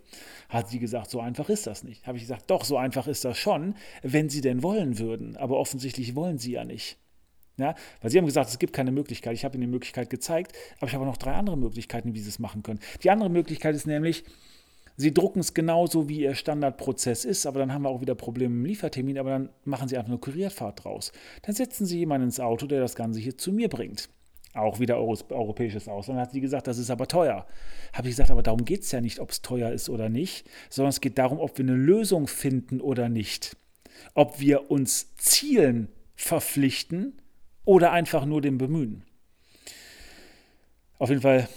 Hat 0.48 0.68
sie 0.68 0.78
gesagt, 0.78 1.10
so 1.10 1.20
einfach 1.20 1.48
ist 1.48 1.66
das 1.66 1.84
nicht. 1.84 2.06
Habe 2.06 2.18
ich 2.18 2.24
gesagt, 2.24 2.50
doch, 2.50 2.64
so 2.64 2.76
einfach 2.76 3.08
ist 3.08 3.24
das 3.24 3.36
schon, 3.38 3.74
wenn 4.02 4.28
Sie 4.28 4.40
denn 4.40 4.62
wollen 4.62 4.98
würden. 4.98 5.36
Aber 5.36 5.58
offensichtlich 5.58 6.14
wollen 6.14 6.38
Sie 6.38 6.52
ja 6.52 6.64
nicht. 6.64 6.98
Ja, 7.58 7.74
weil 8.00 8.10
sie 8.10 8.18
haben 8.18 8.26
gesagt, 8.26 8.50
es 8.50 8.58
gibt 8.58 8.72
keine 8.72 8.92
Möglichkeit. 8.92 9.34
Ich 9.34 9.44
habe 9.44 9.56
ihnen 9.56 9.62
die 9.62 9.72
Möglichkeit 9.72 10.10
gezeigt, 10.10 10.52
aber 10.78 10.86
ich 10.86 10.94
habe 10.94 11.04
noch 11.04 11.16
drei 11.16 11.32
andere 11.32 11.58
Möglichkeiten, 11.58 12.14
wie 12.14 12.20
sie 12.20 12.28
es 12.28 12.38
machen 12.38 12.62
können. 12.62 12.78
Die 13.02 13.10
andere 13.10 13.28
Möglichkeit 13.28 13.74
ist 13.74 13.86
nämlich, 13.86 14.24
Sie 15.00 15.14
drucken 15.14 15.38
es 15.38 15.54
genauso, 15.54 16.08
wie 16.08 16.22
Ihr 16.22 16.34
Standardprozess 16.34 17.24
ist, 17.24 17.46
aber 17.46 17.60
dann 17.60 17.72
haben 17.72 17.82
wir 17.82 17.88
auch 17.88 18.00
wieder 18.00 18.16
Probleme 18.16 18.52
im 18.52 18.64
Liefertermin, 18.64 19.16
aber 19.16 19.30
dann 19.30 19.48
machen 19.64 19.88
Sie 19.88 19.96
einfach 19.96 20.10
eine 20.10 20.18
Kurierfahrt 20.18 20.82
draus. 20.82 21.12
Dann 21.42 21.54
setzen 21.54 21.86
Sie 21.86 21.98
jemanden 21.98 22.26
ins 22.26 22.40
Auto, 22.40 22.66
der 22.66 22.80
das 22.80 22.96
Ganze 22.96 23.20
hier 23.20 23.38
zu 23.38 23.52
mir 23.52 23.68
bringt. 23.68 24.08
Auch 24.54 24.80
wieder 24.80 24.98
europäisches 24.98 25.86
Ausland. 25.86 26.18
Dann 26.18 26.26
hat 26.26 26.32
sie 26.32 26.40
gesagt, 26.40 26.66
das 26.66 26.78
ist 26.78 26.90
aber 26.90 27.06
teuer. 27.06 27.46
Habe 27.92 28.08
ich 28.08 28.12
gesagt, 28.12 28.32
aber 28.32 28.42
darum 28.42 28.64
geht 28.64 28.82
es 28.82 28.90
ja 28.90 29.00
nicht, 29.00 29.20
ob 29.20 29.30
es 29.30 29.40
teuer 29.40 29.70
ist 29.70 29.88
oder 29.88 30.08
nicht, 30.08 30.48
sondern 30.68 30.90
es 30.90 31.00
geht 31.00 31.16
darum, 31.16 31.38
ob 31.38 31.58
wir 31.58 31.64
eine 31.64 31.76
Lösung 31.76 32.26
finden 32.26 32.80
oder 32.80 33.08
nicht. 33.08 33.56
Ob 34.14 34.40
wir 34.40 34.68
uns 34.68 35.14
Zielen 35.14 35.92
verpflichten 36.16 37.20
oder 37.68 37.92
einfach 37.92 38.24
nur 38.24 38.40
dem 38.40 38.58
Bemühen. 38.58 39.02
Auf 40.98 41.10
jeden 41.10 41.22
Fall, 41.22 41.48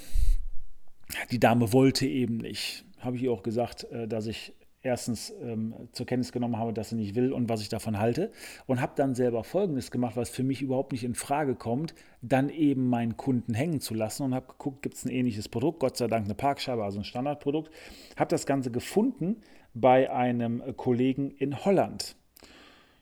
die 1.31 1.39
Dame 1.39 1.73
wollte 1.73 2.05
eben 2.05 2.37
nicht 2.37 2.85
habe 3.01 3.15
ich 3.17 3.23
ihr 3.23 3.31
auch 3.31 3.43
gesagt, 3.43 3.83
äh, 3.91 4.07
dass 4.07 4.27
ich 4.27 4.53
erstens 4.83 5.31
ähm, 5.43 5.75
zur 5.91 6.07
Kenntnis 6.07 6.31
genommen 6.31 6.57
habe, 6.57 6.73
dass 6.73 6.89
sie 6.89 6.95
nicht 6.95 7.13
will 7.13 7.33
und 7.33 7.49
was 7.49 7.61
ich 7.61 7.69
davon 7.69 7.99
halte. 7.99 8.31
Und 8.65 8.81
habe 8.81 8.93
dann 8.95 9.13
selber 9.13 9.43
Folgendes 9.43 9.91
gemacht, 9.91 10.15
was 10.15 10.31
für 10.31 10.43
mich 10.43 10.63
überhaupt 10.63 10.91
nicht 10.91 11.03
in 11.03 11.13
Frage 11.13 11.53
kommt, 11.53 11.93
dann 12.23 12.49
eben 12.49 12.89
meinen 12.89 13.15
Kunden 13.15 13.53
hängen 13.53 13.79
zu 13.79 13.93
lassen 13.93 14.23
und 14.23 14.33
habe 14.33 14.47
geguckt, 14.47 14.81
gibt 14.81 14.95
es 14.95 15.05
ein 15.05 15.11
ähnliches 15.11 15.49
Produkt, 15.49 15.79
Gott 15.79 15.97
sei 15.97 16.07
Dank 16.07 16.25
eine 16.25 16.33
Parkscheibe, 16.33 16.83
also 16.83 16.99
ein 16.99 17.03
Standardprodukt. 17.03 17.71
Habe 18.17 18.29
das 18.29 18.47
Ganze 18.47 18.71
gefunden 18.71 19.41
bei 19.75 20.11
einem 20.11 20.75
Kollegen 20.77 21.29
in 21.29 21.63
Holland. 21.63 22.15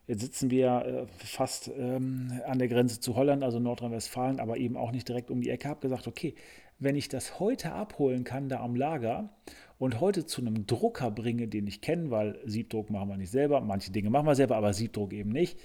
Jetzt 0.10 0.22
sitzen 0.22 0.50
wir 0.50 0.68
äh, 0.68 1.06
fast 1.24 1.70
ähm, 1.78 2.42
an 2.48 2.58
der 2.58 2.68
Grenze 2.68 3.00
zu 3.00 3.16
Holland, 3.16 3.44
also 3.44 3.60
Nordrhein-Westfalen, 3.60 4.40
aber 4.40 4.58
eben 4.58 4.76
auch 4.76 4.92
nicht 4.92 5.08
direkt 5.08 5.30
um 5.30 5.40
die 5.40 5.52
Ecke. 5.52 5.70
Habe 5.70 5.82
gesagt, 5.82 6.08
okay, 6.08 6.34
wenn 6.80 6.96
ich 6.96 7.10
das 7.10 7.40
heute 7.40 7.74
abholen 7.74 8.24
kann, 8.24 8.50
da 8.50 8.60
am 8.62 8.76
Lager 8.76 9.30
und 9.78 10.00
heute 10.00 10.26
zu 10.26 10.42
einem 10.42 10.66
Drucker 10.66 11.12
bringe, 11.12 11.48
den 11.48 11.68
ich 11.68 11.82
kenne, 11.82 12.10
weil 12.10 12.40
Siebdruck 12.44 12.90
machen 12.90 13.08
wir 13.08 13.18
nicht 13.18 13.30
selber, 13.30 13.62
manche 13.62 13.92
Dinge 13.92 14.10
machen 14.10 14.26
wir 14.26 14.34
selber, 14.34 14.56
aber 14.56 14.74
Siebdruck 14.74 15.14
eben 15.14 15.30
nicht, 15.30 15.60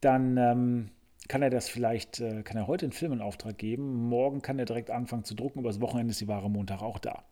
dann 0.00 0.38
ähm, 0.38 0.88
kann 1.28 1.42
er 1.42 1.50
das 1.50 1.68
vielleicht, 1.68 2.20
äh, 2.20 2.42
kann 2.42 2.56
er 2.56 2.66
heute 2.66 2.86
einen 2.86 2.92
Film 2.92 3.12
in 3.12 3.20
Auftrag 3.20 3.58
geben, 3.58 4.08
morgen 4.08 4.40
kann 4.40 4.58
er 4.58 4.64
direkt 4.64 4.90
anfangen 4.90 5.24
zu 5.24 5.34
drucken, 5.34 5.58
übers 5.58 5.82
Wochenende 5.82 6.12
ist 6.12 6.22
die 6.22 6.28
Ware 6.28 6.48
Montag 6.48 6.80
auch 6.80 6.98
da. 6.98 7.22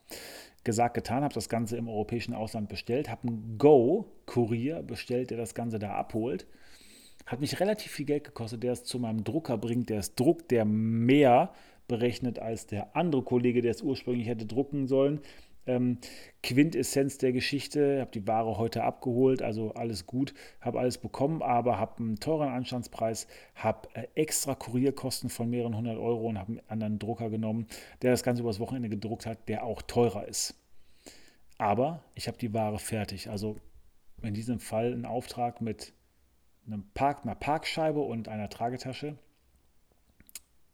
Gesagt, 0.64 0.94
getan, 0.94 1.24
habe 1.24 1.34
das 1.34 1.48
Ganze 1.48 1.76
im 1.76 1.88
europäischen 1.88 2.34
Ausland 2.34 2.68
bestellt, 2.68 3.10
habe 3.10 3.28
einen 3.28 3.58
Go-Kurier 3.58 4.82
bestellt, 4.82 5.30
der 5.30 5.38
das 5.38 5.54
Ganze 5.54 5.78
da 5.78 5.94
abholt. 5.94 6.46
Hat 7.26 7.40
mich 7.40 7.58
relativ 7.60 7.92
viel 7.92 8.06
Geld 8.06 8.24
gekostet, 8.24 8.62
der 8.62 8.72
es 8.72 8.84
zu 8.84 8.98
meinem 8.98 9.24
Drucker 9.24 9.58
bringt, 9.58 9.90
der 9.90 9.98
es 9.98 10.14
druckt, 10.14 10.50
der 10.50 10.64
mehr 10.64 11.52
berechnet 11.88 12.38
als 12.38 12.66
der 12.66 12.96
andere 12.96 13.22
Kollege, 13.22 13.60
der 13.60 13.72
es 13.72 13.82
ursprünglich 13.82 14.26
hätte 14.26 14.46
drucken 14.46 14.86
sollen. 14.86 15.20
Ähm, 15.64 15.98
Quintessenz 16.42 17.18
der 17.18 17.32
Geschichte, 17.32 18.00
habe 18.00 18.10
die 18.10 18.26
Ware 18.26 18.58
heute 18.58 18.82
abgeholt, 18.82 19.42
also 19.42 19.74
alles 19.74 20.06
gut, 20.06 20.34
habe 20.60 20.80
alles 20.80 20.98
bekommen, 20.98 21.40
aber 21.40 21.78
habe 21.78 21.98
einen 21.98 22.16
teuren 22.16 22.48
Anstandspreis, 22.48 23.28
habe 23.54 23.88
äh, 23.94 24.08
extra 24.16 24.56
Kurierkosten 24.56 25.30
von 25.30 25.48
mehreren 25.48 25.76
hundert 25.76 25.98
Euro 25.98 26.28
und 26.28 26.38
habe 26.38 26.52
einen 26.52 26.60
anderen 26.68 26.98
Drucker 26.98 27.30
genommen, 27.30 27.68
der 28.02 28.10
das 28.10 28.24
Ganze 28.24 28.42
übers 28.42 28.58
Wochenende 28.58 28.88
gedruckt 28.88 29.24
hat, 29.24 29.48
der 29.48 29.62
auch 29.62 29.82
teurer 29.82 30.26
ist. 30.26 30.56
Aber 31.58 32.02
ich 32.16 32.26
habe 32.26 32.38
die 32.38 32.52
Ware 32.52 32.80
fertig. 32.80 33.30
Also 33.30 33.60
in 34.20 34.34
diesem 34.34 34.58
Fall 34.58 34.92
ein 34.92 35.04
Auftrag 35.04 35.60
mit 35.60 35.92
einem 36.66 36.84
Park, 36.92 37.22
einer 37.22 37.36
Parkscheibe 37.36 38.00
und 38.00 38.28
einer 38.28 38.48
Tragetasche, 38.48 39.16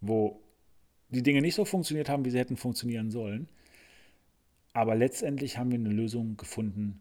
wo 0.00 0.40
die 1.10 1.22
Dinge 1.22 1.42
nicht 1.42 1.54
so 1.54 1.64
funktioniert 1.66 2.08
haben, 2.08 2.24
wie 2.24 2.30
sie 2.30 2.38
hätten 2.38 2.56
funktionieren 2.56 3.10
sollen. 3.10 3.48
Aber 4.78 4.94
letztendlich 4.94 5.58
haben 5.58 5.72
wir 5.72 5.78
eine 5.80 5.88
Lösung 5.88 6.36
gefunden, 6.36 7.00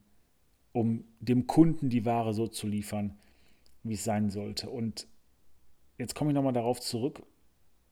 um 0.71 1.03
dem 1.19 1.45
Kunden 1.45 1.89
die 1.89 2.05
Ware 2.05 2.33
so 2.33 2.47
zu 2.47 2.65
liefern, 2.65 3.15
wie 3.83 3.93
es 3.93 4.03
sein 4.03 4.31
sollte. 4.31 4.71
Und 4.71 5.07
jetzt 5.99 6.15
komme 6.15 6.31
ich 6.31 6.33
nochmal 6.33 6.53
darauf 6.53 6.81
zurück, 6.81 7.21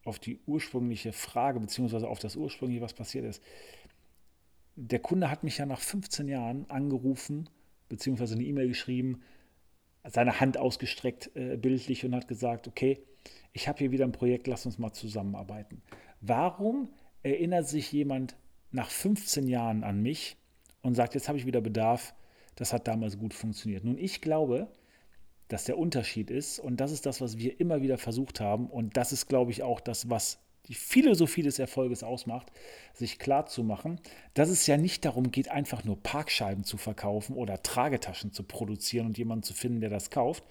auf 0.03 0.17
die 0.17 0.39
ursprüngliche 0.47 1.13
Frage, 1.13 1.59
beziehungsweise 1.59 2.07
auf 2.07 2.17
das 2.17 2.35
ursprüngliche, 2.35 2.81
was 2.81 2.95
passiert 2.95 3.25
ist. 3.25 3.43
Der 4.75 4.97
Kunde 4.97 5.29
hat 5.29 5.43
mich 5.43 5.59
ja 5.59 5.67
nach 5.67 5.81
15 5.81 6.29
Jahren 6.29 6.67
angerufen, 6.67 7.47
beziehungsweise 7.87 8.33
eine 8.33 8.43
E-Mail 8.43 8.69
geschrieben, 8.69 9.21
seine 10.03 10.39
Hand 10.39 10.57
ausgestreckt, 10.57 11.29
äh, 11.35 11.57
bildlich, 11.57 12.03
und 12.03 12.15
hat 12.15 12.27
gesagt, 12.27 12.67
okay, 12.67 13.03
ich 13.53 13.67
habe 13.67 13.77
hier 13.77 13.91
wieder 13.91 14.05
ein 14.05 14.13
Projekt, 14.13 14.47
lass 14.47 14.65
uns 14.65 14.79
mal 14.79 14.93
zusammenarbeiten. 14.93 15.83
Warum 16.21 16.89
erinnert 17.21 17.67
sich 17.67 17.91
jemand 17.91 18.35
nach 18.75 18.89
15 18.89 19.48
Jahren 19.48 19.84
an 19.84 20.01
mich 20.01 20.38
und 20.82 20.96
sagt, 20.96 21.15
jetzt 21.15 21.27
habe 21.27 21.38
ich 21.38 21.46
wieder 21.46 21.62
Bedarf, 21.62 22.13
das 22.55 22.74
hat 22.74 22.88
damals 22.88 23.17
gut 23.17 23.34
funktioniert. 23.34 23.84
Nun, 23.84 23.98
ich 23.98 24.22
glaube, 24.22 24.67
dass 25.48 25.65
der 25.65 25.77
Unterschied 25.77 26.29
ist, 26.29 26.60
und 26.60 26.77
das 26.77 26.91
ist 26.91 27.05
das, 27.05 27.22
was 27.22 27.38
wir 27.38 27.60
immer 27.60 27.82
wieder 27.82 27.98
versucht 27.98 28.39
haben, 28.39 28.67
und 28.67 28.98
das 28.98 29.12
ist, 29.12 29.27
glaube 29.27 29.51
ich, 29.51 29.63
auch 29.63 29.79
das, 29.79 30.10
was 30.10 30.39
die 30.67 30.74
Philosophie 30.74 31.44
des 31.44 31.60
Erfolges 31.60 32.03
ausmacht, 32.03 32.51
sich 32.94 33.20
klar 33.20 33.46
zu 33.46 33.63
machen, 33.63 34.00
dass 34.34 34.50
es 34.50 34.65
ja 34.65 34.77
nicht 34.77 35.05
darum 35.05 35.32
geht, 35.32 35.50
einfach 35.50 35.84
nur 35.84 36.01
Parkscheiben 36.01 36.63
zu 36.63 36.77
verkaufen 36.77 37.36
oder 37.36 37.62
Tragetaschen 37.62 38.32
zu 38.32 38.44
produzieren 38.44 39.05
und 39.08 39.17
jemanden 39.17 39.44
zu 39.44 39.53
finden, 39.53 39.82
der 39.82 39.91
das 39.91 40.10
kauft, 40.10 40.44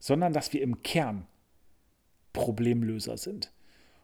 sondern 0.00 0.32
dass 0.32 0.52
wir 0.52 0.62
im 0.62 0.82
Kern 0.82 1.26
Problemlöser 2.32 3.16
sind. 3.16 3.52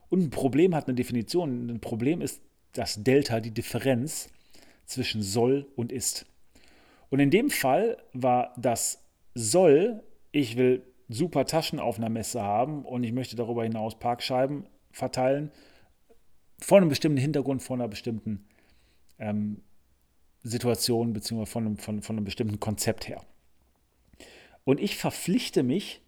Und 0.09 0.21
ein 0.21 0.31
Problem 0.31 0.75
hat 0.75 0.87
eine 0.87 0.95
Definition. 0.95 1.69
Ein 1.69 1.81
Problem 1.81 2.21
ist 2.21 2.40
das 2.78 3.02
Delta, 3.02 3.40
die 3.40 3.52
Differenz 3.52 4.28
zwischen 4.85 5.23
soll 5.23 5.66
und 5.76 5.92
ist. 5.92 6.26
Und 7.11 7.21
in 7.21 7.30
dem 7.30 7.50
Fall 7.50 7.99
war 8.12 8.52
das 8.56 9.02
soll, 9.35 10.02
ich 10.33 10.56
will 10.56 10.83
super 11.09 11.45
Taschen 11.45 11.78
auf 11.78 11.99
einer 11.99 12.09
Messe 12.09 12.42
haben 12.42 12.85
und 12.85 13.04
ich 13.04 13.12
möchte 13.12 13.37
darüber 13.37 13.62
hinaus 13.62 13.99
Parkscheiben 13.99 14.66
verteilen, 14.90 15.52
vor 16.59 16.78
einem 16.78 16.88
bestimmten 16.88 17.18
Hintergrund, 17.18 17.62
vor 17.62 17.76
einer 17.76 17.88
bestimmten 17.88 18.47
ähm, 19.18 19.62
Situation 20.42 21.12
beziehungsweise 21.12 21.50
von 21.50 21.76
von, 21.76 22.02
von 22.02 22.16
einem 22.16 22.25
bestimmten 22.25 22.61
Konzept 22.61 23.09
her. 23.09 23.23
Und 24.64 24.80
ich 24.80 24.97
verpflichte 24.97 25.62
mich, 25.62 26.00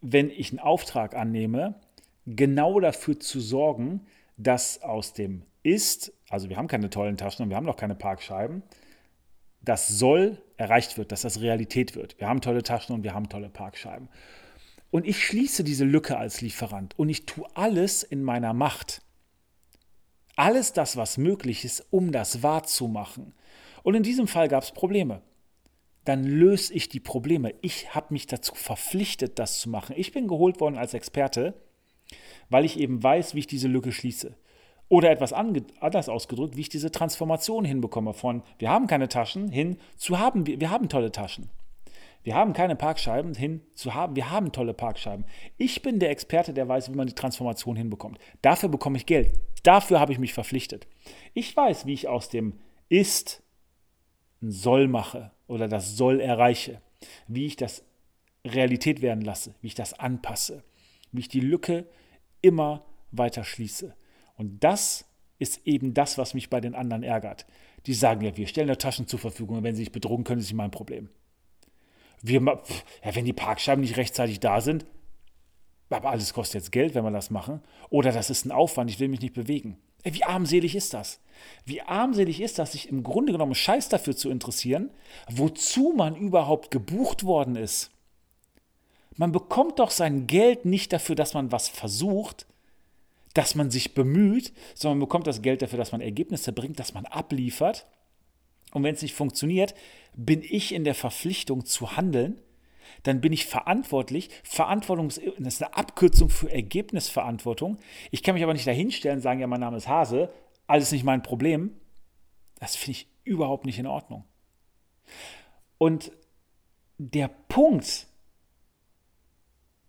wenn 0.00 0.30
ich 0.30 0.50
einen 0.50 0.58
Auftrag 0.58 1.14
annehme, 1.14 1.80
genau 2.26 2.80
dafür 2.80 3.18
zu 3.18 3.40
sorgen, 3.40 4.06
dass 4.36 4.82
aus 4.82 5.14
dem 5.14 5.42
ist, 5.62 6.12
also 6.28 6.48
wir 6.48 6.56
haben 6.56 6.68
keine 6.68 6.90
tollen 6.90 7.16
Taschen 7.16 7.44
und 7.44 7.50
wir 7.50 7.56
haben 7.56 7.66
noch 7.66 7.76
keine 7.76 7.94
Parkscheiben, 7.94 8.62
das 9.60 9.88
soll 9.88 10.42
erreicht 10.56 10.98
wird, 10.98 11.12
dass 11.12 11.22
das 11.22 11.40
Realität 11.40 11.94
wird. 11.94 12.18
Wir 12.18 12.28
haben 12.28 12.40
tolle 12.40 12.62
Taschen 12.62 12.94
und 12.94 13.04
wir 13.04 13.14
haben 13.14 13.28
tolle 13.28 13.48
Parkscheiben. 13.48 14.08
Und 14.90 15.06
ich 15.06 15.24
schließe 15.24 15.64
diese 15.64 15.84
Lücke 15.84 16.18
als 16.18 16.40
Lieferant 16.40 16.98
und 16.98 17.08
ich 17.08 17.24
tue 17.24 17.46
alles 17.54 18.02
in 18.02 18.22
meiner 18.22 18.52
Macht. 18.52 19.02
Alles 20.36 20.72
das, 20.72 20.96
was 20.96 21.18
möglich 21.18 21.64
ist, 21.64 21.86
um 21.90 22.12
das 22.12 22.42
wahrzumachen. 22.42 23.34
Und 23.82 23.94
in 23.94 24.02
diesem 24.02 24.26
Fall 24.26 24.48
gab 24.48 24.62
es 24.62 24.72
Probleme. 24.72 25.22
Dann 26.04 26.24
löse 26.24 26.74
ich 26.74 26.88
die 26.88 27.00
Probleme. 27.00 27.54
Ich 27.62 27.94
habe 27.94 28.12
mich 28.12 28.26
dazu 28.26 28.54
verpflichtet, 28.54 29.38
das 29.38 29.60
zu 29.60 29.70
machen. 29.70 29.94
Ich 29.96 30.12
bin 30.12 30.26
geholt 30.26 30.60
worden 30.60 30.76
als 30.76 30.94
Experte, 30.94 31.54
weil 32.50 32.64
ich 32.64 32.78
eben 32.78 33.02
weiß, 33.02 33.34
wie 33.34 33.40
ich 33.40 33.46
diese 33.46 33.68
Lücke 33.68 33.92
schließe. 33.92 34.36
Oder 34.92 35.10
etwas 35.10 35.32
anders 35.32 36.10
ausgedrückt, 36.10 36.54
wie 36.54 36.60
ich 36.60 36.68
diese 36.68 36.90
Transformation 36.90 37.64
hinbekomme 37.64 38.12
von 38.12 38.42
wir 38.58 38.68
haben 38.68 38.86
keine 38.86 39.08
Taschen 39.08 39.48
hin 39.48 39.78
zu 39.96 40.18
haben 40.18 40.46
wir, 40.46 40.60
wir 40.60 40.70
haben 40.70 40.90
tolle 40.90 41.10
Taschen. 41.10 41.48
Wir 42.24 42.34
haben 42.34 42.52
keine 42.52 42.76
Parkscheiben 42.76 43.34
hin 43.34 43.62
zu 43.72 43.94
haben. 43.94 44.16
Wir 44.16 44.30
haben 44.30 44.52
tolle 44.52 44.74
Parkscheiben. 44.74 45.24
Ich 45.56 45.80
bin 45.80 45.98
der 45.98 46.10
Experte, 46.10 46.52
der 46.52 46.68
weiß, 46.68 46.92
wie 46.92 46.96
man 46.96 47.06
die 47.06 47.14
Transformation 47.14 47.74
hinbekommt. 47.74 48.18
Dafür 48.42 48.68
bekomme 48.68 48.98
ich 48.98 49.06
Geld. 49.06 49.32
Dafür 49.62 49.98
habe 49.98 50.12
ich 50.12 50.18
mich 50.18 50.34
verpflichtet. 50.34 50.86
Ich 51.32 51.56
weiß, 51.56 51.86
wie 51.86 51.94
ich 51.94 52.08
aus 52.08 52.28
dem 52.28 52.58
Ist 52.90 53.42
ein 54.42 54.50
Soll 54.50 54.88
mache 54.88 55.30
oder 55.46 55.68
das 55.68 55.96
Soll 55.96 56.20
erreiche. 56.20 56.82
Wie 57.28 57.46
ich 57.46 57.56
das 57.56 57.82
Realität 58.46 59.00
werden 59.00 59.22
lasse. 59.22 59.54
Wie 59.62 59.68
ich 59.68 59.74
das 59.74 59.98
anpasse. 59.98 60.62
Wie 61.12 61.20
ich 61.20 61.28
die 61.28 61.40
Lücke 61.40 61.86
immer 62.42 62.84
weiter 63.10 63.42
schließe. 63.42 63.96
Und 64.36 64.62
das 64.64 65.04
ist 65.38 65.66
eben 65.66 65.94
das, 65.94 66.18
was 66.18 66.34
mich 66.34 66.50
bei 66.50 66.60
den 66.60 66.74
anderen 66.74 67.02
ärgert. 67.02 67.46
Die 67.86 67.94
sagen 67.94 68.24
ja, 68.24 68.36
wir 68.36 68.46
stellen 68.46 68.68
ja 68.68 68.76
Taschen 68.76 69.08
zur 69.08 69.18
Verfügung 69.18 69.62
wenn 69.62 69.74
sie 69.74 69.82
sich 69.82 69.92
betrogen 69.92 70.24
können, 70.24 70.40
ist 70.40 70.46
nicht 70.46 70.54
mein 70.54 70.70
Problem. 70.70 71.08
Wir, 72.22 72.40
ja, 72.40 73.14
wenn 73.14 73.24
die 73.24 73.32
Parkscheiben 73.32 73.82
nicht 73.82 73.96
rechtzeitig 73.96 74.38
da 74.38 74.60
sind, 74.60 74.86
aber 75.90 76.10
alles 76.10 76.32
kostet 76.32 76.62
jetzt 76.62 76.72
Geld, 76.72 76.94
wenn 76.94 77.04
wir 77.04 77.10
das 77.10 77.30
machen. 77.30 77.60
Oder 77.90 78.12
das 78.12 78.30
ist 78.30 78.46
ein 78.46 78.52
Aufwand, 78.52 78.90
ich 78.90 79.00
will 79.00 79.08
mich 79.08 79.20
nicht 79.20 79.34
bewegen. 79.34 79.76
Wie 80.04 80.24
armselig 80.24 80.74
ist 80.74 80.94
das? 80.94 81.20
Wie 81.64 81.82
armselig 81.82 82.40
ist 82.40 82.58
das, 82.58 82.72
sich 82.72 82.88
im 82.88 83.02
Grunde 83.02 83.32
genommen 83.32 83.54
Scheiß 83.54 83.88
dafür 83.88 84.16
zu 84.16 84.30
interessieren, 84.30 84.90
wozu 85.30 85.92
man 85.96 86.16
überhaupt 86.16 86.70
gebucht 86.70 87.24
worden 87.24 87.56
ist? 87.56 87.90
Man 89.16 89.32
bekommt 89.32 89.78
doch 89.78 89.90
sein 89.90 90.26
Geld 90.26 90.64
nicht 90.64 90.92
dafür, 90.92 91.14
dass 91.14 91.34
man 91.34 91.52
was 91.52 91.68
versucht, 91.68 92.46
dass 93.34 93.54
man 93.54 93.70
sich 93.70 93.94
bemüht, 93.94 94.52
sondern 94.74 94.98
man 94.98 95.06
bekommt 95.06 95.26
das 95.26 95.42
Geld 95.42 95.62
dafür, 95.62 95.78
dass 95.78 95.92
man 95.92 96.00
Ergebnisse 96.00 96.52
bringt, 96.52 96.78
dass 96.78 96.94
man 96.94 97.06
abliefert. 97.06 97.86
Und 98.72 98.82
wenn 98.82 98.94
es 98.94 99.02
nicht 99.02 99.14
funktioniert, 99.14 99.74
bin 100.14 100.42
ich 100.42 100.74
in 100.74 100.84
der 100.84 100.94
Verpflichtung 100.94 101.64
zu 101.64 101.96
handeln, 101.96 102.40
dann 103.02 103.20
bin 103.20 103.32
ich 103.32 103.46
verantwortlich. 103.46 104.30
Verantwortung 104.44 105.08
ist 105.08 105.62
eine 105.62 105.74
Abkürzung 105.76 106.28
für 106.28 106.50
Ergebnisverantwortung. 106.50 107.78
Ich 108.10 108.22
kann 108.22 108.34
mich 108.34 108.44
aber 108.44 108.52
nicht 108.52 108.66
dahinstellen 108.66 109.18
und 109.18 109.22
sagen, 109.22 109.40
ja, 109.40 109.46
mein 109.46 109.60
Name 109.60 109.76
ist 109.76 109.88
Hase, 109.88 110.30
alles 110.66 110.92
nicht 110.92 111.04
mein 111.04 111.22
Problem. 111.22 111.72
Das 112.60 112.76
finde 112.76 112.98
ich 112.98 113.08
überhaupt 113.24 113.66
nicht 113.66 113.78
in 113.78 113.86
Ordnung. 113.86 114.24
Und 115.78 116.12
der 116.98 117.28
Punkt 117.28 118.06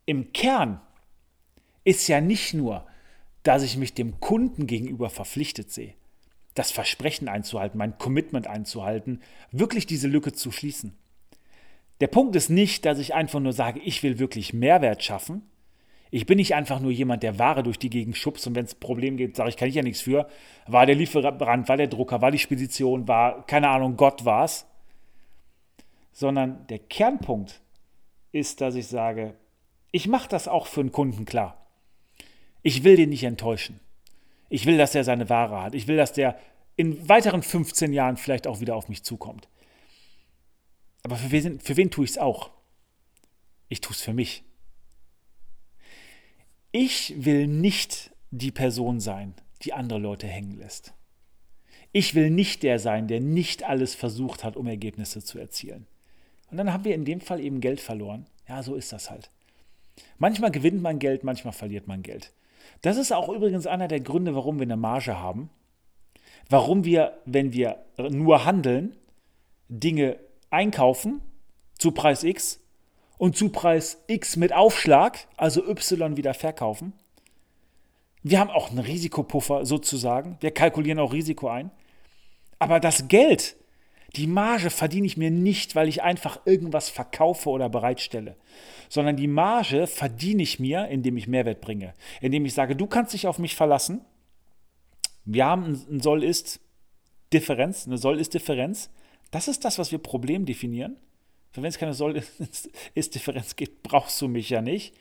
im 0.06 0.34
Kern 0.34 0.82
ist 1.84 2.08
ja 2.08 2.20
nicht 2.20 2.54
nur, 2.54 2.88
dass 3.44 3.64
ich 3.64 3.78
mich 3.78 3.94
dem 3.94 4.20
Kunden 4.20 4.68
gegenüber 4.68 5.10
verpflichtet 5.10 5.72
sehe 5.72 5.94
das 6.54 6.72
Versprechen 6.72 7.28
einzuhalten, 7.28 7.78
mein 7.78 7.98
Commitment 7.98 8.48
einzuhalten, 8.48 9.22
wirklich 9.52 9.88
diese 9.88 10.08
Lücke 10.08 10.34
zu 10.34 10.52
schließen. 10.52 10.96
Der 12.02 12.08
Punkt 12.08 12.36
ist 12.36 12.50
nicht, 12.50 12.86
dass 12.86 13.00
ich 13.00 13.14
einfach 13.14 13.40
nur 13.40 13.54
sage, 13.54 13.80
ich 13.80 14.04
will 14.04 14.20
wirklich 14.20 14.54
Mehrwert 14.54 15.04
schaffen. 15.04 15.44
Ich 16.12 16.26
bin 16.28 16.38
nicht 16.38 16.54
einfach 16.54 16.80
nur 16.80 16.92
jemand, 16.92 17.24
der 17.24 17.40
Ware 17.40 17.64
durch 17.64 17.80
die 17.80 17.90
Gegend 17.90 18.18
schubst 18.18 18.46
und 18.46 18.56
wenn 18.56 18.66
es 18.66 18.76
Problem 18.76 19.18
geht, 19.18 19.36
sage 19.36 19.50
ich, 19.50 19.58
kann 19.58 19.68
ich 19.68 19.76
ja 19.76 19.82
nichts 19.82 20.02
für. 20.02 20.28
War 20.68 20.86
der 20.86 20.96
Lieferant, 20.96 21.68
war 21.68 21.78
der 21.78 21.88
Drucker, 21.88 22.22
war 22.22 22.30
die 22.30 22.40
Spedition, 22.40 23.08
war, 23.08 23.46
keine 23.48 23.70
Ahnung, 23.70 23.98
Gott 23.98 24.26
war 24.26 24.46
es. 24.46 24.68
Sondern 26.12 26.68
der 26.68 26.78
Kernpunkt 26.78 27.62
ist, 28.32 28.62
dass 28.62 28.76
ich 28.76 28.88
sage, 28.88 29.34
ich 29.92 30.08
mache 30.08 30.30
das 30.30 30.48
auch 30.48 30.68
für 30.68 30.82
einen 30.82 30.92
Kunden 30.92 31.26
klar. 31.26 31.63
Ich 32.64 32.84
will 32.84 32.96
den 32.96 33.10
nicht 33.10 33.24
enttäuschen. 33.24 33.80
Ich 34.50 34.66
will, 34.66 34.78
dass 34.78 34.96
er 34.96 35.04
seine 35.04 35.30
Ware 35.30 35.62
hat. 35.62 35.76
Ich 35.76 35.88
will, 35.88 35.98
dass 35.98 36.14
der 36.14 36.40
in 36.76 37.08
weiteren 37.08 37.44
15 37.44 37.94
Jahren 37.94 38.18
vielleicht 38.18 38.48
auch 38.48 38.62
wieder 38.62 38.76
auf 38.76 38.90
mich 38.90 39.04
zukommt. 39.04 39.48
Aber 41.04 41.18
für 41.18 41.32
wen, 41.32 41.60
für 41.60 41.78
wen 41.78 41.92
tue 41.92 42.06
ich 42.06 42.12
es 42.12 42.18
auch? 42.18 42.50
Ich 43.68 43.82
tue 43.82 43.94
es 43.94 44.02
für 44.02 44.14
mich. 44.14 44.44
Ich 46.72 47.14
will 47.18 47.48
nicht 47.48 48.12
die 48.32 48.52
Person 48.52 49.00
sein, 49.00 49.36
die 49.62 49.74
andere 49.74 50.00
Leute 50.00 50.28
hängen 50.28 50.58
lässt. 50.58 50.94
Ich 51.92 52.16
will 52.16 52.32
nicht 52.32 52.64
der 52.64 52.80
sein, 52.80 53.08
der 53.08 53.20
nicht 53.20 53.64
alles 53.64 53.94
versucht 53.94 54.44
hat, 54.44 54.56
um 54.56 54.66
Ergebnisse 54.66 55.24
zu 55.24 55.38
erzielen. 55.38 55.86
Und 56.50 56.58
dann 56.58 56.74
haben 56.74 56.86
wir 56.86 56.96
in 56.96 57.06
dem 57.06 57.22
Fall 57.22 57.40
eben 57.40 57.62
Geld 57.62 57.80
verloren. 57.80 58.26
Ja, 58.48 58.64
so 58.64 58.76
ist 58.76 58.92
das 58.92 59.12
halt. 59.12 59.30
Manchmal 60.18 60.52
gewinnt 60.52 60.82
man 60.82 60.98
Geld, 60.98 61.24
manchmal 61.24 61.54
verliert 61.54 61.88
man 61.88 62.02
Geld. 62.02 62.32
Das 62.82 62.98
ist 62.98 63.12
auch 63.12 63.30
übrigens 63.30 63.68
einer 63.68 63.88
der 63.88 64.00
Gründe, 64.00 64.36
warum 64.36 64.60
wir 64.60 64.66
eine 64.66 64.78
Marge 64.78 65.20
haben. 65.20 65.50
Warum 66.50 66.84
wir, 66.84 67.20
wenn 67.26 67.54
wir 67.54 67.86
nur 67.98 68.46
handeln, 68.46 68.96
Dinge 69.70 70.18
einkaufen 70.50 71.22
zu 71.78 71.92
Preis 71.92 72.24
X 72.24 72.60
und 73.18 73.38
zu 73.38 73.50
Preis 73.50 74.04
X 74.08 74.36
mit 74.36 74.54
Aufschlag, 74.54 75.28
also 75.38 75.66
Y 75.66 76.18
wieder 76.18 76.34
verkaufen. 76.34 76.94
Wir 78.22 78.40
haben 78.40 78.50
auch 78.50 78.70
einen 78.70 78.80
Risikopuffer 78.80 79.66
sozusagen. 79.66 80.38
Wir 80.40 80.52
kalkulieren 80.52 81.00
auch 81.00 81.14
Risiko 81.14 81.50
ein. 81.50 81.72
Aber 82.60 82.80
das 82.80 83.08
Geld, 83.08 83.58
die 84.16 84.28
Marge 84.28 84.70
verdiene 84.70 85.08
ich 85.08 85.18
mir 85.18 85.32
nicht, 85.32 85.76
weil 85.76 85.88
ich 85.88 86.04
einfach 86.04 86.46
irgendwas 86.46 86.90
verkaufe 86.90 87.50
oder 87.50 87.70
bereitstelle, 87.70 88.36
sondern 88.90 89.16
die 89.16 89.28
Marge 89.28 89.88
verdiene 89.88 90.44
ich 90.44 90.60
mir, 90.60 90.88
indem 90.88 91.18
ich 91.18 91.28
Mehrwert 91.28 91.62
bringe, 91.62 91.94
indem 92.22 92.46
ich 92.46 92.54
sage, 92.54 92.76
du 92.76 92.86
kannst 92.86 93.14
dich 93.14 93.26
auf 93.26 93.40
mich 93.40 93.56
verlassen. 93.56 94.02
Wir 95.26 95.46
haben 95.46 95.82
ein 95.90 96.00
Soll-Ist-Differenz, 96.00 97.88
eine 97.88 97.98
Soll-Ist-Differenz. 97.98 98.92
Das 99.32 99.48
ist 99.48 99.66
das, 99.66 99.80
was 99.80 99.92
wir 99.92 100.00
Problem 100.00 100.46
definieren. 100.46 100.98
Wenn 101.54 101.66
es 101.66 101.78
keine 101.78 101.94
Soll-Ist-Differenz 101.94 103.56
gibt, 103.56 103.84
brauchst 103.84 104.22
du 104.22 104.28
mich 104.28 104.50
ja 104.50 104.62
nicht. 104.62 104.96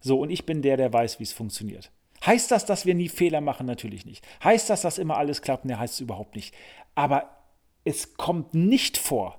So, 0.00 0.18
und 0.20 0.30
ich 0.30 0.44
bin 0.44 0.60
der, 0.60 0.76
der 0.76 0.92
weiß, 0.92 1.20
wie 1.20 1.24
es 1.24 1.32
funktioniert. 1.32 1.90
Heißt 2.24 2.50
das, 2.50 2.66
dass 2.66 2.86
wir 2.86 2.94
nie 2.94 3.08
Fehler 3.08 3.40
machen? 3.40 3.66
Natürlich 3.66 4.04
nicht. 4.04 4.26
Heißt 4.42 4.68
das, 4.68 4.82
dass 4.82 4.98
immer 4.98 5.16
alles 5.16 5.42
klappt? 5.42 5.64
Ne, 5.64 5.78
heißt 5.78 5.94
es 5.94 6.00
überhaupt 6.00 6.36
nicht. 6.36 6.54
Aber 6.94 7.43
es 7.84 8.16
kommt 8.16 8.54
nicht 8.54 8.96
vor, 8.96 9.38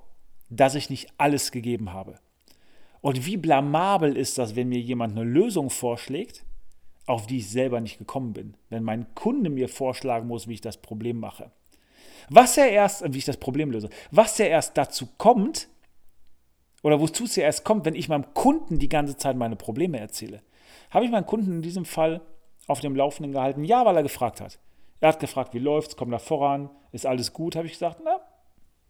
dass 0.49 0.75
ich 0.75 0.89
nicht 0.89 1.11
alles 1.17 1.51
gegeben 1.51 1.93
habe. 1.93 2.19
Und 3.01 3.25
wie 3.25 3.37
blamabel 3.37 4.15
ist 4.15 4.37
das, 4.37 4.55
wenn 4.55 4.69
mir 4.69 4.79
jemand 4.79 5.13
eine 5.13 5.23
Lösung 5.23 5.69
vorschlägt, 5.69 6.43
auf 7.07 7.27
die 7.27 7.37
ich 7.37 7.49
selber 7.49 7.81
nicht 7.81 7.97
gekommen 7.97 8.33
bin. 8.33 8.57
Wenn 8.69 8.83
mein 8.83 9.13
Kunde 9.13 9.49
mir 9.49 9.69
vorschlagen 9.69 10.27
muss, 10.27 10.47
wie 10.47 10.53
ich 10.53 10.61
das 10.61 10.77
Problem 10.77 11.19
mache. 11.19 11.51
Was 12.29 12.57
er 12.57 12.71
erst, 12.71 13.13
wie 13.13 13.19
ich 13.19 13.25
das 13.25 13.37
Problem 13.37 13.71
löse, 13.71 13.89
was 14.09 14.39
er 14.39 14.49
erst 14.49 14.77
dazu 14.77 15.07
kommt, 15.17 15.67
oder 16.81 16.99
wozu 16.99 17.25
es 17.25 17.35
ja 17.35 17.43
erst 17.43 17.63
kommt, 17.63 17.85
wenn 17.85 17.95
ich 17.95 18.09
meinem 18.09 18.33
Kunden 18.33 18.79
die 18.79 18.89
ganze 18.89 19.17
Zeit 19.17 19.35
meine 19.35 19.55
Probleme 19.55 19.99
erzähle. 19.99 20.41
Habe 20.91 21.05
ich 21.05 21.11
meinen 21.11 21.25
Kunden 21.25 21.51
in 21.51 21.61
diesem 21.61 21.85
Fall 21.85 22.21
auf 22.67 22.79
dem 22.79 22.95
Laufenden 22.95 23.31
gehalten? 23.31 23.63
Ja, 23.63 23.85
weil 23.85 23.95
er 23.95 24.03
gefragt 24.03 24.39
hat. 24.39 24.59
Er 24.99 25.09
hat 25.09 25.19
gefragt, 25.19 25.53
wie 25.53 25.59
läuft's, 25.59 25.95
kommt 25.95 26.13
da 26.13 26.19
voran, 26.19 26.69
ist 26.91 27.05
alles 27.05 27.33
gut? 27.33 27.55
Habe 27.55 27.65
ich 27.67 27.73
gesagt, 27.73 28.01
na, 28.03 28.19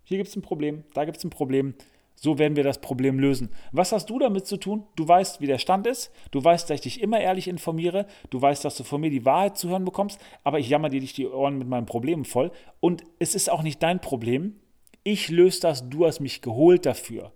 hier 0.05 0.17
gibt 0.17 0.29
es 0.29 0.35
ein 0.35 0.41
Problem, 0.41 0.83
da 0.93 1.03
gibt 1.03 1.17
es 1.17 1.23
ein 1.23 1.29
Problem. 1.29 1.75
So 2.15 2.39
werden 2.39 2.55
wir 2.55 2.63
das 2.63 2.79
Problem 2.79 3.19
lösen. 3.19 3.49
Was 3.73 3.91
hast 3.91 4.09
du 4.09 4.17
damit 4.19 4.47
zu 4.47 4.55
tun? 4.55 4.83
Du 4.95 5.05
weißt, 5.05 5.41
wie 5.41 5.47
der 5.47 5.57
Stand 5.57 5.85
ist. 5.85 6.11
Du 6.31 6.41
weißt, 6.41 6.69
dass 6.69 6.75
ich 6.75 6.81
dich 6.81 7.01
immer 7.01 7.19
ehrlich 7.19 7.49
informiere. 7.49 8.07
Du 8.29 8.41
weißt, 8.41 8.63
dass 8.63 8.77
du 8.77 8.85
von 8.85 9.01
mir 9.01 9.09
die 9.09 9.25
Wahrheit 9.25 9.57
zu 9.57 9.67
hören 9.67 9.83
bekommst. 9.83 10.19
Aber 10.45 10.59
ich 10.59 10.69
jammer 10.69 10.87
dir 10.87 11.01
nicht 11.01 11.17
die 11.17 11.27
Ohren 11.27 11.57
mit 11.57 11.67
meinen 11.67 11.85
Problemen 11.85 12.23
voll. 12.23 12.51
Und 12.79 13.03
es 13.19 13.35
ist 13.35 13.49
auch 13.49 13.63
nicht 13.63 13.83
dein 13.83 13.99
Problem. 13.99 14.55
Ich 15.03 15.27
löse 15.27 15.59
das. 15.59 15.89
Du 15.89 16.05
hast 16.05 16.21
mich 16.21 16.41
geholt 16.41 16.85
dafür, 16.85 17.33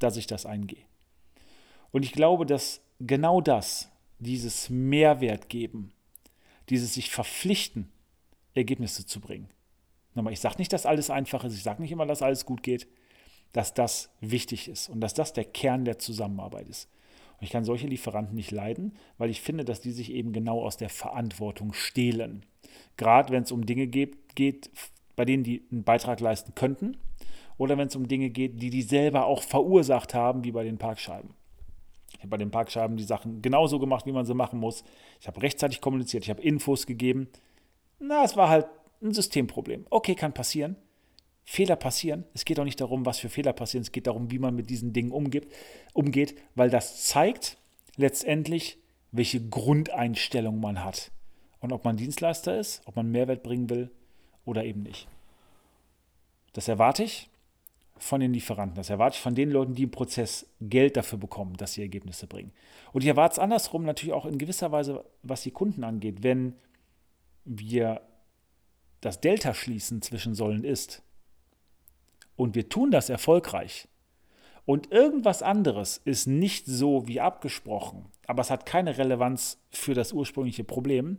dass 0.00 0.16
ich 0.16 0.26
das 0.26 0.44
eingehe. 0.44 0.82
Und 1.92 2.04
ich 2.04 2.12
glaube, 2.12 2.46
dass 2.46 2.80
genau 2.98 3.40
das, 3.40 3.92
dieses 4.18 4.70
Mehrwert 4.70 5.48
geben, 5.48 5.92
dieses 6.68 6.94
sich 6.94 7.10
verpflichten, 7.10 7.92
Ergebnisse 8.54 9.06
zu 9.06 9.20
bringen, 9.20 9.48
Nochmal, 10.16 10.32
ich 10.32 10.40
sage 10.40 10.56
nicht, 10.58 10.72
dass 10.72 10.86
alles 10.86 11.10
einfach 11.10 11.44
ist, 11.44 11.54
ich 11.54 11.62
sage 11.62 11.82
nicht 11.82 11.92
immer, 11.92 12.06
dass 12.06 12.22
alles 12.22 12.46
gut 12.46 12.62
geht, 12.62 12.88
dass 13.52 13.74
das 13.74 14.10
wichtig 14.20 14.66
ist 14.66 14.88
und 14.88 15.00
dass 15.00 15.14
das 15.14 15.34
der 15.34 15.44
Kern 15.44 15.84
der 15.84 15.98
Zusammenarbeit 15.98 16.68
ist. 16.68 16.88
Und 17.38 17.44
ich 17.44 17.50
kann 17.50 17.64
solche 17.64 17.86
Lieferanten 17.86 18.34
nicht 18.34 18.50
leiden, 18.50 18.96
weil 19.18 19.28
ich 19.28 19.42
finde, 19.42 19.64
dass 19.64 19.82
die 19.82 19.92
sich 19.92 20.10
eben 20.10 20.32
genau 20.32 20.62
aus 20.62 20.78
der 20.78 20.88
Verantwortung 20.88 21.74
stehlen. 21.74 22.46
Gerade 22.96 23.30
wenn 23.30 23.42
es 23.42 23.52
um 23.52 23.66
Dinge 23.66 23.86
geht, 23.88 24.34
geht, 24.34 24.70
bei 25.16 25.26
denen 25.26 25.44
die 25.44 25.62
einen 25.70 25.84
Beitrag 25.84 26.18
leisten 26.20 26.54
könnten 26.54 26.96
oder 27.58 27.76
wenn 27.76 27.88
es 27.88 27.96
um 27.96 28.08
Dinge 28.08 28.30
geht, 28.30 28.62
die 28.62 28.70
die 28.70 28.82
selber 28.82 29.26
auch 29.26 29.42
verursacht 29.42 30.14
haben, 30.14 30.44
wie 30.44 30.52
bei 30.52 30.64
den 30.64 30.78
Parkscheiben. 30.78 31.34
Ich 32.12 32.20
habe 32.20 32.28
bei 32.28 32.38
den 32.38 32.50
Parkscheiben 32.50 32.96
die 32.96 33.04
Sachen 33.04 33.42
genauso 33.42 33.78
gemacht, 33.78 34.06
wie 34.06 34.12
man 34.12 34.24
sie 34.24 34.34
machen 34.34 34.58
muss. 34.58 34.82
Ich 35.20 35.28
habe 35.28 35.42
rechtzeitig 35.42 35.82
kommuniziert, 35.82 36.24
ich 36.24 36.30
habe 36.30 36.40
Infos 36.40 36.86
gegeben. 36.86 37.28
Na, 37.98 38.24
es 38.24 38.36
war 38.36 38.48
halt 38.48 38.66
ein 39.02 39.12
Systemproblem. 39.12 39.86
Okay, 39.90 40.14
kann 40.14 40.32
passieren. 40.32 40.76
Fehler 41.44 41.76
passieren. 41.76 42.24
Es 42.34 42.44
geht 42.44 42.58
auch 42.58 42.64
nicht 42.64 42.80
darum, 42.80 43.06
was 43.06 43.20
für 43.20 43.28
Fehler 43.28 43.52
passieren. 43.52 43.82
Es 43.82 43.92
geht 43.92 44.08
darum, 44.08 44.30
wie 44.30 44.38
man 44.38 44.54
mit 44.56 44.68
diesen 44.68 44.92
Dingen 44.92 45.12
umgeht, 45.12 45.46
umgeht 45.92 46.34
weil 46.54 46.70
das 46.70 47.04
zeigt 47.04 47.56
letztendlich, 47.96 48.78
welche 49.12 49.48
Grundeinstellung 49.48 50.60
man 50.60 50.84
hat. 50.84 51.12
Und 51.60 51.72
ob 51.72 51.84
man 51.84 51.96
Dienstleister 51.96 52.58
ist, 52.58 52.82
ob 52.86 52.96
man 52.96 53.10
Mehrwert 53.10 53.42
bringen 53.42 53.70
will 53.70 53.90
oder 54.44 54.64
eben 54.64 54.82
nicht. 54.82 55.08
Das 56.52 56.68
erwarte 56.68 57.04
ich 57.04 57.30
von 57.98 58.20
den 58.20 58.32
Lieferanten. 58.32 58.76
Das 58.76 58.90
erwarte 58.90 59.16
ich 59.16 59.22
von 59.22 59.34
den 59.34 59.50
Leuten, 59.50 59.74
die 59.74 59.84
im 59.84 59.90
Prozess 59.90 60.46
Geld 60.60 60.96
dafür 60.96 61.18
bekommen, 61.18 61.56
dass 61.56 61.74
sie 61.74 61.82
Ergebnisse 61.82 62.26
bringen. 62.26 62.52
Und 62.92 63.02
ich 63.02 63.08
erwarte 63.08 63.34
es 63.34 63.38
andersrum 63.38 63.84
natürlich 63.84 64.14
auch 64.14 64.26
in 64.26 64.38
gewisser 64.38 64.72
Weise, 64.72 65.04
was 65.22 65.42
die 65.42 65.50
Kunden 65.50 65.84
angeht. 65.84 66.22
Wenn 66.22 66.54
wir 67.44 68.02
das 69.06 69.20
Delta 69.20 69.54
schließen 69.54 70.02
zwischen 70.02 70.34
sollen 70.34 70.64
ist 70.64 71.02
und 72.36 72.54
wir 72.54 72.68
tun 72.68 72.90
das 72.90 73.08
erfolgreich 73.08 73.88
und 74.64 74.92
irgendwas 74.92 75.42
anderes 75.42 75.98
ist 76.04 76.26
nicht 76.26 76.66
so 76.66 77.06
wie 77.06 77.20
abgesprochen, 77.20 78.06
aber 78.26 78.42
es 78.42 78.50
hat 78.50 78.66
keine 78.66 78.98
Relevanz 78.98 79.58
für 79.70 79.94
das 79.94 80.12
ursprüngliche 80.12 80.64
Problem, 80.64 81.18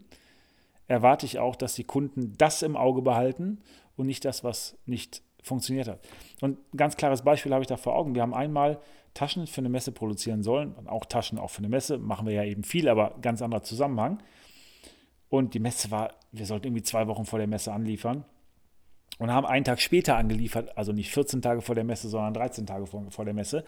erwarte 0.87 1.25
ich 1.25 1.39
auch, 1.39 1.55
dass 1.55 1.75
die 1.75 1.83
Kunden 1.83 2.33
das 2.37 2.61
im 2.61 2.75
Auge 2.75 3.01
behalten 3.01 3.59
und 3.95 4.07
nicht 4.07 4.25
das, 4.25 4.43
was 4.43 4.77
nicht 4.85 5.21
funktioniert 5.41 5.87
hat. 5.87 5.99
Und 6.41 6.59
ein 6.73 6.77
ganz 6.77 6.97
klares 6.97 7.21
Beispiel 7.21 7.53
habe 7.53 7.63
ich 7.63 7.67
da 7.67 7.77
vor 7.77 7.95
Augen. 7.95 8.15
Wir 8.15 8.21
haben 8.21 8.33
einmal 8.33 8.79
Taschen 9.13 9.47
für 9.47 9.61
eine 9.61 9.69
Messe 9.69 9.91
produzieren 9.91 10.43
sollen, 10.43 10.75
auch 10.87 11.05
Taschen 11.05 11.39
auch 11.39 11.49
für 11.49 11.59
eine 11.59 11.69
Messe, 11.69 11.97
machen 11.97 12.27
wir 12.27 12.33
ja 12.33 12.43
eben 12.43 12.63
viel, 12.63 12.87
aber 12.87 13.15
ganz 13.21 13.41
anderer 13.41 13.63
Zusammenhang. 13.63 14.21
Und 15.29 15.53
die 15.53 15.59
Messe 15.59 15.91
war, 15.91 16.13
wir 16.31 16.45
sollten 16.45 16.67
irgendwie 16.67 16.83
zwei 16.83 17.07
Wochen 17.07 17.25
vor 17.25 17.39
der 17.39 17.47
Messe 17.47 17.71
anliefern 17.73 18.23
und 19.19 19.31
haben 19.31 19.45
einen 19.45 19.65
Tag 19.65 19.81
später 19.81 20.15
angeliefert, 20.15 20.77
also 20.77 20.91
nicht 20.91 21.11
14 21.11 21.41
Tage 21.41 21.61
vor 21.61 21.75
der 21.75 21.83
Messe, 21.83 22.07
sondern 22.09 22.33
13 22.33 22.65
Tage 22.65 22.85
vor, 22.85 23.05
vor 23.09 23.25
der 23.25 23.33
Messe. 23.33 23.63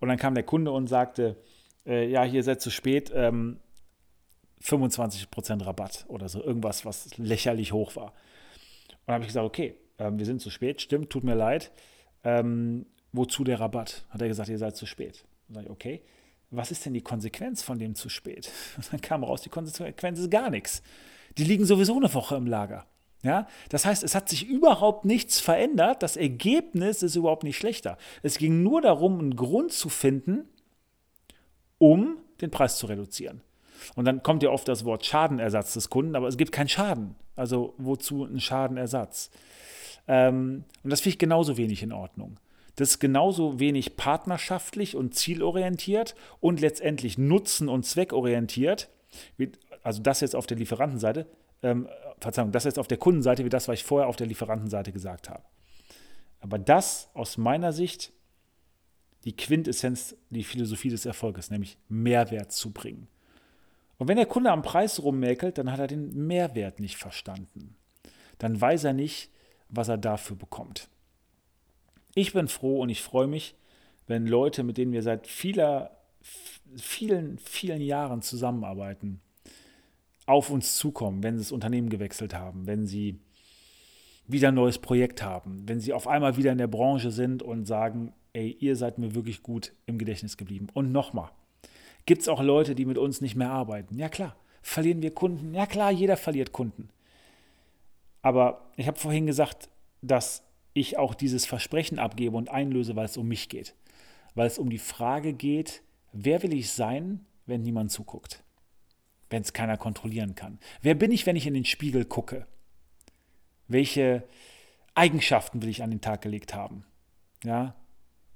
Und 0.00 0.08
dann 0.08 0.18
kam 0.18 0.34
der 0.34 0.44
Kunde 0.44 0.70
und 0.70 0.86
sagte, 0.86 1.36
äh, 1.86 2.08
ja, 2.08 2.22
hier 2.24 2.42
seid 2.42 2.60
zu 2.60 2.70
spät, 2.70 3.10
ähm, 3.14 3.58
25% 4.62 5.64
Rabatt 5.64 6.04
oder 6.08 6.28
so, 6.28 6.42
irgendwas, 6.42 6.84
was 6.84 7.16
lächerlich 7.18 7.72
hoch 7.72 7.96
war. 7.96 8.06
Und 8.06 9.08
dann 9.08 9.14
habe 9.14 9.24
ich 9.24 9.28
gesagt, 9.28 9.46
okay, 9.46 9.76
ähm, 9.98 10.18
wir 10.18 10.26
sind 10.26 10.40
zu 10.40 10.50
spät, 10.50 10.80
stimmt, 10.80 11.10
tut 11.10 11.24
mir 11.24 11.34
leid. 11.34 11.70
Ähm, 12.24 12.86
wozu 13.12 13.44
der 13.44 13.60
Rabatt? 13.60 14.04
Hat 14.10 14.20
er 14.20 14.28
gesagt, 14.28 14.48
ihr 14.48 14.58
seid 14.58 14.76
zu 14.76 14.86
spät. 14.86 15.24
Dann 15.48 15.54
sage 15.54 15.66
ich, 15.66 15.72
okay, 15.72 16.02
was 16.50 16.70
ist 16.70 16.86
denn 16.86 16.94
die 16.94 17.02
Konsequenz 17.02 17.62
von 17.62 17.78
dem 17.78 17.94
zu 17.94 18.08
spät? 18.08 18.50
Und 18.76 18.88
dann 18.92 19.00
kam 19.00 19.24
raus, 19.24 19.42
die 19.42 19.48
Konsequenz 19.48 20.18
ist 20.18 20.30
gar 20.30 20.50
nichts. 20.50 20.82
Die 21.38 21.44
liegen 21.44 21.64
sowieso 21.64 21.96
eine 21.96 22.12
Woche 22.14 22.36
im 22.36 22.46
Lager. 22.46 22.86
Ja, 23.22 23.48
das 23.70 23.84
heißt, 23.84 24.04
es 24.04 24.14
hat 24.14 24.28
sich 24.28 24.46
überhaupt 24.46 25.04
nichts 25.04 25.40
verändert. 25.40 26.02
Das 26.02 26.16
Ergebnis 26.16 27.02
ist 27.02 27.16
überhaupt 27.16 27.42
nicht 27.42 27.56
schlechter. 27.56 27.98
Es 28.22 28.38
ging 28.38 28.62
nur 28.62 28.82
darum, 28.82 29.18
einen 29.18 29.36
Grund 29.36 29.72
zu 29.72 29.88
finden, 29.88 30.48
um 31.78 32.18
den 32.40 32.50
Preis 32.50 32.78
zu 32.78 32.86
reduzieren. 32.86 33.40
Und 33.94 34.04
dann 34.04 34.22
kommt 34.22 34.42
ja 34.42 34.50
oft 34.50 34.68
das 34.68 34.84
Wort 34.84 35.04
Schadenersatz 35.04 35.74
des 35.74 35.90
Kunden, 35.90 36.14
aber 36.14 36.28
es 36.28 36.36
gibt 36.36 36.52
keinen 36.52 36.68
Schaden. 36.68 37.16
Also 37.34 37.74
wozu 37.78 38.24
ein 38.24 38.40
Schadenersatz? 38.40 39.30
Ähm, 40.08 40.64
und 40.82 40.90
das 40.90 41.00
finde 41.00 41.14
ich 41.14 41.18
genauso 41.18 41.56
wenig 41.56 41.82
in 41.82 41.92
Ordnung. 41.92 42.38
Das 42.76 42.90
ist 42.90 42.98
genauso 42.98 43.58
wenig 43.58 43.96
partnerschaftlich 43.96 44.96
und 44.96 45.14
zielorientiert 45.14 46.14
und 46.40 46.60
letztendlich 46.60 47.18
nutzen- 47.18 47.68
und 47.68 47.84
zweckorientiert, 47.84 48.90
wie, 49.36 49.50
also 49.82 50.02
das 50.02 50.20
jetzt 50.20 50.36
auf 50.36 50.46
der 50.46 50.58
Lieferantenseite, 50.58 51.26
ähm, 51.62 51.88
Verzeihung, 52.20 52.52
das 52.52 52.64
jetzt 52.64 52.78
auf 52.78 52.88
der 52.88 52.98
Kundenseite, 52.98 53.44
wie 53.44 53.48
das, 53.48 53.68
was 53.68 53.80
ich 53.80 53.84
vorher 53.84 54.08
auf 54.08 54.16
der 54.16 54.26
Lieferantenseite 54.26 54.92
gesagt 54.92 55.28
habe. 55.28 55.42
Aber 56.40 56.58
das 56.58 57.10
aus 57.14 57.38
meiner 57.38 57.72
Sicht 57.72 58.12
die 59.24 59.34
Quintessenz, 59.34 60.16
die 60.30 60.44
Philosophie 60.44 60.88
des 60.88 61.04
Erfolges, 61.04 61.50
nämlich 61.50 61.78
Mehrwert 61.88 62.52
zu 62.52 62.70
bringen. 62.72 63.08
Und 63.98 64.08
wenn 64.08 64.16
der 64.16 64.26
Kunde 64.26 64.52
am 64.52 64.62
Preis 64.62 65.02
rummäkelt, 65.02 65.58
dann 65.58 65.72
hat 65.72 65.80
er 65.80 65.88
den 65.88 66.26
Mehrwert 66.26 66.78
nicht 66.78 66.96
verstanden. 66.96 67.76
Dann 68.38 68.60
weiß 68.60 68.84
er 68.84 68.92
nicht, 68.92 69.30
was 69.68 69.88
er 69.88 69.98
dafür 69.98 70.36
bekommt. 70.36 70.88
Ich 72.18 72.32
bin 72.32 72.48
froh 72.48 72.80
und 72.80 72.88
ich 72.88 73.02
freue 73.02 73.26
mich, 73.26 73.54
wenn 74.06 74.26
Leute, 74.26 74.62
mit 74.62 74.78
denen 74.78 74.92
wir 74.92 75.02
seit 75.02 75.26
vieler, 75.26 75.98
vielen, 76.74 77.38
vielen 77.38 77.82
Jahren 77.82 78.22
zusammenarbeiten, 78.22 79.20
auf 80.24 80.48
uns 80.48 80.76
zukommen, 80.76 81.22
wenn 81.22 81.36
sie 81.36 81.44
das 81.44 81.52
Unternehmen 81.52 81.90
gewechselt 81.90 82.32
haben, 82.32 82.66
wenn 82.66 82.86
sie 82.86 83.20
wieder 84.26 84.48
ein 84.48 84.54
neues 84.54 84.78
Projekt 84.78 85.22
haben, 85.22 85.68
wenn 85.68 85.78
sie 85.78 85.92
auf 85.92 86.08
einmal 86.08 86.38
wieder 86.38 86.52
in 86.52 86.58
der 86.58 86.68
Branche 86.68 87.10
sind 87.10 87.42
und 87.42 87.66
sagen, 87.66 88.14
ey, 88.32 88.56
ihr 88.60 88.76
seid 88.76 88.96
mir 88.96 89.14
wirklich 89.14 89.42
gut 89.42 89.74
im 89.84 89.98
Gedächtnis 89.98 90.38
geblieben. 90.38 90.68
Und 90.72 90.92
nochmal, 90.92 91.28
gibt 92.06 92.22
es 92.22 92.28
auch 92.28 92.42
Leute, 92.42 92.74
die 92.74 92.86
mit 92.86 92.96
uns 92.96 93.20
nicht 93.20 93.36
mehr 93.36 93.50
arbeiten? 93.50 93.98
Ja 93.98 94.08
klar. 94.08 94.36
Verlieren 94.62 95.02
wir 95.02 95.14
Kunden? 95.14 95.52
Ja 95.52 95.66
klar, 95.66 95.92
jeder 95.92 96.16
verliert 96.16 96.52
Kunden. 96.52 96.88
Aber 98.22 98.70
ich 98.76 98.86
habe 98.86 98.98
vorhin 98.98 99.26
gesagt, 99.26 99.68
dass 100.00 100.45
ich 100.78 100.98
auch 100.98 101.14
dieses 101.14 101.46
Versprechen 101.46 101.98
abgebe 101.98 102.36
und 102.36 102.50
einlöse, 102.50 102.96
weil 102.96 103.06
es 103.06 103.16
um 103.16 103.28
mich 103.28 103.48
geht. 103.48 103.74
Weil 104.34 104.46
es 104.46 104.58
um 104.58 104.70
die 104.70 104.78
Frage 104.78 105.32
geht, 105.32 105.82
wer 106.12 106.42
will 106.42 106.52
ich 106.52 106.70
sein, 106.70 107.24
wenn 107.46 107.62
niemand 107.62 107.90
zuguckt? 107.90 108.42
Wenn 109.30 109.42
es 109.42 109.52
keiner 109.52 109.76
kontrollieren 109.76 110.34
kann. 110.34 110.58
Wer 110.82 110.94
bin 110.94 111.10
ich, 111.10 111.26
wenn 111.26 111.36
ich 111.36 111.46
in 111.46 111.54
den 111.54 111.64
Spiegel 111.64 112.04
gucke? 112.04 112.46
Welche 113.68 114.24
Eigenschaften 114.94 115.62
will 115.62 115.68
ich 115.68 115.82
an 115.82 115.90
den 115.90 116.00
Tag 116.00 116.22
gelegt 116.22 116.54
haben? 116.54 116.84
Ja, 117.44 117.74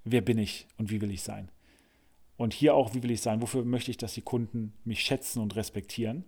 wer 0.04 0.20
bin 0.20 0.38
ich 0.38 0.66
und 0.76 0.90
wie 0.90 1.00
will 1.00 1.10
ich 1.10 1.22
sein? 1.22 1.50
Und 2.36 2.54
hier 2.54 2.74
auch, 2.74 2.94
wie 2.94 3.02
will 3.02 3.10
ich 3.10 3.20
sein? 3.20 3.42
Wofür 3.42 3.64
möchte 3.64 3.90
ich, 3.90 3.98
dass 3.98 4.14
die 4.14 4.22
Kunden 4.22 4.72
mich 4.84 5.00
schätzen 5.00 5.40
und 5.40 5.56
respektieren? 5.56 6.24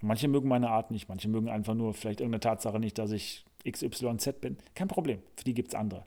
Manche 0.00 0.28
mögen 0.28 0.48
meine 0.48 0.70
Art 0.70 0.90
nicht, 0.92 1.08
manche 1.08 1.28
mögen 1.28 1.48
einfach 1.48 1.74
nur 1.74 1.94
vielleicht 1.94 2.20
irgendeine 2.20 2.40
Tatsache 2.40 2.78
nicht, 2.78 2.98
dass 2.98 3.10
ich 3.10 3.44
XYZ 3.64 4.40
bin. 4.40 4.56
Kein 4.74 4.88
Problem, 4.88 5.22
für 5.36 5.44
die 5.44 5.54
gibt 5.54 5.68
es 5.68 5.74
andere. 5.74 6.04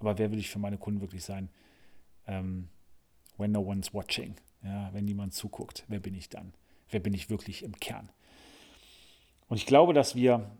Aber 0.00 0.18
wer 0.18 0.30
will 0.30 0.38
ich 0.38 0.50
für 0.50 0.58
meine 0.58 0.78
Kunden 0.78 1.00
wirklich 1.00 1.24
sein? 1.24 1.48
Ähm, 2.26 2.68
when 3.36 3.52
no 3.52 3.60
one's 3.60 3.92
watching. 3.94 4.34
Ja, 4.62 4.90
wenn 4.92 5.04
niemand 5.04 5.34
zuguckt, 5.34 5.84
wer 5.88 6.00
bin 6.00 6.14
ich 6.14 6.28
dann? 6.28 6.52
Wer 6.90 7.00
bin 7.00 7.14
ich 7.14 7.30
wirklich 7.30 7.62
im 7.62 7.78
Kern? 7.78 8.08
Und 9.48 9.56
ich 9.56 9.66
glaube, 9.66 9.94
dass 9.94 10.14
wir 10.14 10.50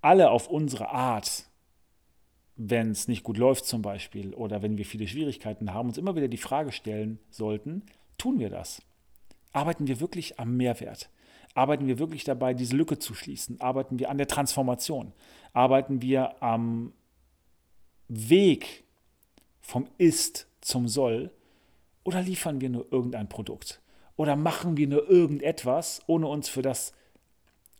alle 0.00 0.30
auf 0.30 0.48
unsere 0.48 0.90
Art, 0.90 1.44
wenn 2.56 2.90
es 2.90 3.08
nicht 3.08 3.22
gut 3.22 3.36
läuft 3.36 3.66
zum 3.66 3.82
Beispiel 3.82 4.34
oder 4.34 4.62
wenn 4.62 4.78
wir 4.78 4.84
viele 4.84 5.06
Schwierigkeiten 5.06 5.72
haben, 5.72 5.88
uns 5.88 5.98
immer 5.98 6.16
wieder 6.16 6.28
die 6.28 6.36
Frage 6.36 6.72
stellen 6.72 7.18
sollten, 7.30 7.82
tun 8.18 8.38
wir 8.38 8.50
das? 8.50 8.82
Arbeiten 9.52 9.86
wir 9.86 10.00
wirklich 10.00 10.40
am 10.40 10.56
Mehrwert? 10.56 11.10
Arbeiten 11.54 11.86
wir 11.86 11.98
wirklich 11.98 12.24
dabei, 12.24 12.54
diese 12.54 12.76
Lücke 12.76 12.98
zu 12.98 13.14
schließen? 13.14 13.60
Arbeiten 13.60 13.98
wir 13.98 14.10
an 14.10 14.18
der 14.18 14.28
Transformation? 14.28 15.12
Arbeiten 15.52 16.00
wir 16.00 16.42
am 16.42 16.92
Weg 18.08 18.84
vom 19.60 19.86
Ist 19.98 20.46
zum 20.60 20.88
Soll? 20.88 21.30
Oder 22.04 22.22
liefern 22.22 22.60
wir 22.60 22.70
nur 22.70 22.90
irgendein 22.90 23.28
Produkt? 23.28 23.80
Oder 24.16 24.36
machen 24.36 24.76
wir 24.76 24.86
nur 24.88 25.08
irgendetwas, 25.08 26.02
ohne 26.06 26.26
uns 26.26 26.48
für 26.48 26.62
das 26.62 26.92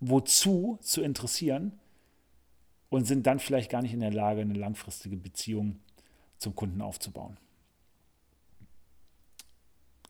Wozu 0.00 0.78
zu 0.80 1.02
interessieren 1.02 1.78
und 2.90 3.06
sind 3.06 3.26
dann 3.26 3.38
vielleicht 3.38 3.70
gar 3.70 3.82
nicht 3.82 3.94
in 3.94 4.00
der 4.00 4.12
Lage, 4.12 4.40
eine 4.40 4.54
langfristige 4.54 5.16
Beziehung 5.16 5.80
zum 6.38 6.54
Kunden 6.54 6.82
aufzubauen? 6.82 7.36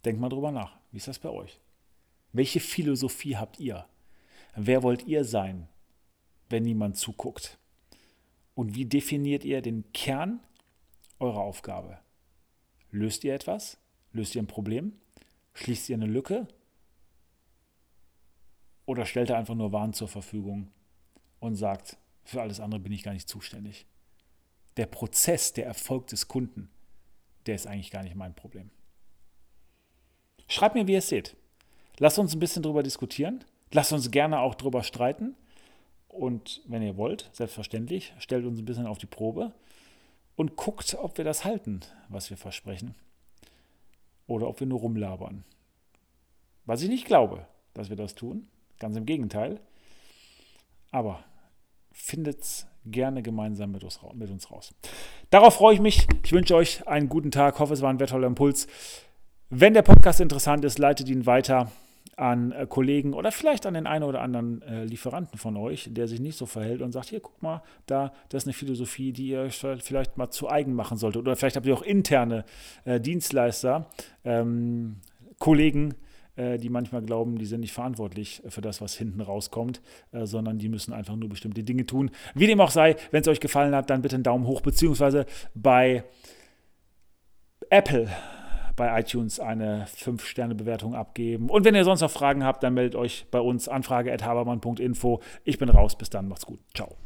Denkt 0.05 0.20
mal 0.20 0.29
drüber 0.29 0.51
nach. 0.51 0.77
Wie 0.90 0.96
ist 0.96 1.09
das 1.09 1.18
bei 1.18 1.29
euch? 1.29 1.62
Welche 2.32 2.60
Philosophie 2.60 3.36
habt 3.36 3.60
ihr? 3.60 3.86
Wer 4.54 4.82
wollt 4.82 5.06
ihr 5.06 5.24
sein, 5.24 5.68
wenn 6.48 6.62
niemand 6.62 6.96
zuguckt? 6.96 7.58
Und 8.54 8.74
wie 8.74 8.84
definiert 8.84 9.44
ihr 9.44 9.62
den 9.62 9.92
Kern 9.92 10.40
eurer 11.18 11.40
Aufgabe? 11.40 11.98
Löst 12.90 13.24
ihr 13.24 13.34
etwas? 13.34 13.78
Löst 14.12 14.34
ihr 14.34 14.42
ein 14.42 14.46
Problem? 14.46 14.92
Schließt 15.54 15.88
ihr 15.88 15.96
eine 15.96 16.06
Lücke? 16.06 16.48
Oder 18.84 19.06
stellt 19.06 19.30
ihr 19.30 19.38
einfach 19.38 19.54
nur 19.54 19.72
Waren 19.72 19.92
zur 19.92 20.08
Verfügung 20.08 20.70
und 21.40 21.54
sagt, 21.54 21.96
für 22.24 22.42
alles 22.42 22.60
andere 22.60 22.80
bin 22.80 22.92
ich 22.92 23.02
gar 23.02 23.12
nicht 23.12 23.28
zuständig? 23.28 23.86
Der 24.76 24.86
Prozess, 24.86 25.52
der 25.52 25.66
Erfolg 25.66 26.06
des 26.08 26.28
Kunden, 26.28 26.70
der 27.46 27.54
ist 27.54 27.66
eigentlich 27.66 27.90
gar 27.90 28.02
nicht 28.02 28.16
mein 28.16 28.34
Problem. 28.34 28.70
Schreibt 30.48 30.74
mir, 30.74 30.86
wie 30.86 30.92
ihr 30.92 30.98
es 30.98 31.08
seht. 31.08 31.36
Lasst 31.98 32.18
uns 32.18 32.35
ein 32.35 32.40
bisschen 32.40 32.62
drüber 32.62 32.83
diskutieren. 32.83 33.44
Lasst 33.72 33.92
uns 33.92 34.11
gerne 34.11 34.40
auch 34.40 34.55
drüber 34.55 34.83
streiten. 34.83 35.35
Und 36.09 36.62
wenn 36.66 36.83
ihr 36.83 36.96
wollt, 36.96 37.31
selbstverständlich, 37.33 38.12
stellt 38.18 38.44
uns 38.44 38.59
ein 38.59 38.64
bisschen 38.64 38.87
auf 38.87 38.98
die 38.98 39.07
Probe 39.07 39.52
und 40.37 40.57
guckt, 40.57 40.96
ob 41.00 41.16
wir 41.16 41.24
das 41.24 41.44
halten, 41.44 41.81
was 42.09 42.28
wir 42.31 42.37
versprechen. 42.37 42.94
Oder 44.26 44.48
ob 44.48 44.61
wir 44.61 44.66
nur 44.66 44.81
rumlabern. 44.81 45.44
Was 46.64 46.83
ich 46.83 46.88
nicht 46.88 47.07
glaube, 47.07 47.46
dass 47.74 47.88
wir 47.88 47.96
das 47.96 48.14
tun. 48.14 48.48
Ganz 48.78 48.96
im 48.96 49.07
Gegenteil. 49.07 49.61
Aber 50.90 51.24
findet 51.92 52.42
es 52.42 52.66
gerne 52.85 53.22
gemeinsam 53.22 53.72
mit 53.72 53.85
uns, 53.85 54.00
mit 54.14 54.31
uns 54.31 54.50
raus. 54.50 54.74
Darauf 55.31 55.55
freue 55.55 55.74
ich 55.74 55.81
mich. 55.81 56.07
Ich 56.24 56.33
wünsche 56.33 56.55
euch 56.55 56.87
einen 56.87 57.09
guten 57.09 57.31
Tag. 57.31 57.59
Hoffe, 57.59 57.74
es 57.74 57.83
war 57.83 57.90
ein 57.90 58.00
wertvoller 58.00 58.26
Impuls. 58.26 58.66
Wenn 59.54 59.74
der 59.74 59.82
Podcast 59.82 60.18
interessant 60.22 60.64
ist, 60.64 60.78
leitet 60.78 61.10
ihn 61.10 61.26
weiter 61.26 61.70
an 62.16 62.52
äh, 62.52 62.66
Kollegen 62.66 63.12
oder 63.12 63.30
vielleicht 63.30 63.66
an 63.66 63.74
den 63.74 63.86
einen 63.86 64.04
oder 64.04 64.22
anderen 64.22 64.62
äh, 64.62 64.84
Lieferanten 64.84 65.38
von 65.38 65.58
euch, 65.58 65.90
der 65.92 66.08
sich 66.08 66.20
nicht 66.20 66.38
so 66.38 66.46
verhält 66.46 66.80
und 66.80 66.92
sagt, 66.92 67.10
hier, 67.10 67.20
guck 67.20 67.42
mal, 67.42 67.62
da, 67.84 68.14
das 68.30 68.44
ist 68.44 68.46
eine 68.46 68.54
Philosophie, 68.54 69.12
die 69.12 69.28
ihr 69.28 69.50
vielleicht 69.50 70.16
mal 70.16 70.30
zu 70.30 70.48
eigen 70.48 70.72
machen 70.72 70.96
solltet. 70.96 71.20
Oder 71.20 71.36
vielleicht 71.36 71.56
habt 71.56 71.66
ihr 71.66 71.74
auch 71.74 71.82
interne 71.82 72.46
äh, 72.86 72.98
Dienstleister, 72.98 73.90
ähm, 74.24 74.96
Kollegen, 75.38 75.96
die 76.34 76.70
manchmal 76.70 77.02
glauben, 77.02 77.36
die 77.36 77.44
sind 77.44 77.60
nicht 77.60 77.74
verantwortlich 77.74 78.42
für 78.48 78.62
das, 78.62 78.80
was 78.80 78.94
hinten 78.94 79.20
rauskommt, 79.20 79.82
sondern 80.12 80.58
die 80.58 80.70
müssen 80.70 80.94
einfach 80.94 81.14
nur 81.14 81.28
bestimmte 81.28 81.62
Dinge 81.62 81.84
tun. 81.84 82.10
Wie 82.34 82.46
dem 82.46 82.58
auch 82.62 82.70
sei, 82.70 82.96
wenn 83.10 83.20
es 83.20 83.28
euch 83.28 83.38
gefallen 83.38 83.74
hat, 83.74 83.90
dann 83.90 84.00
bitte 84.00 84.14
einen 84.14 84.22
Daumen 84.22 84.46
hoch, 84.46 84.62
beziehungsweise 84.62 85.26
bei 85.54 86.04
Apple 87.68 88.08
bei 88.76 89.00
iTunes 89.00 89.40
eine 89.40 89.87
5-Sterne-Bewertung 89.87 90.94
abgeben. 90.94 91.50
Und 91.50 91.64
wenn 91.64 91.74
ihr 91.74 91.85
sonst 91.85 92.00
noch 92.00 92.11
Fragen 92.11 92.44
habt, 92.44 92.62
dann 92.62 92.74
meldet 92.74 92.96
euch 92.96 93.26
bei 93.30 93.40
uns 93.40 93.68
anfrage.habermann.info. 93.68 95.20
Ich 95.44 95.58
bin 95.58 95.68
raus. 95.68 95.96
Bis 95.96 96.11
dann. 96.11 96.28
Macht's 96.28 96.46
gut. 96.46 96.61
Ciao. 96.74 96.96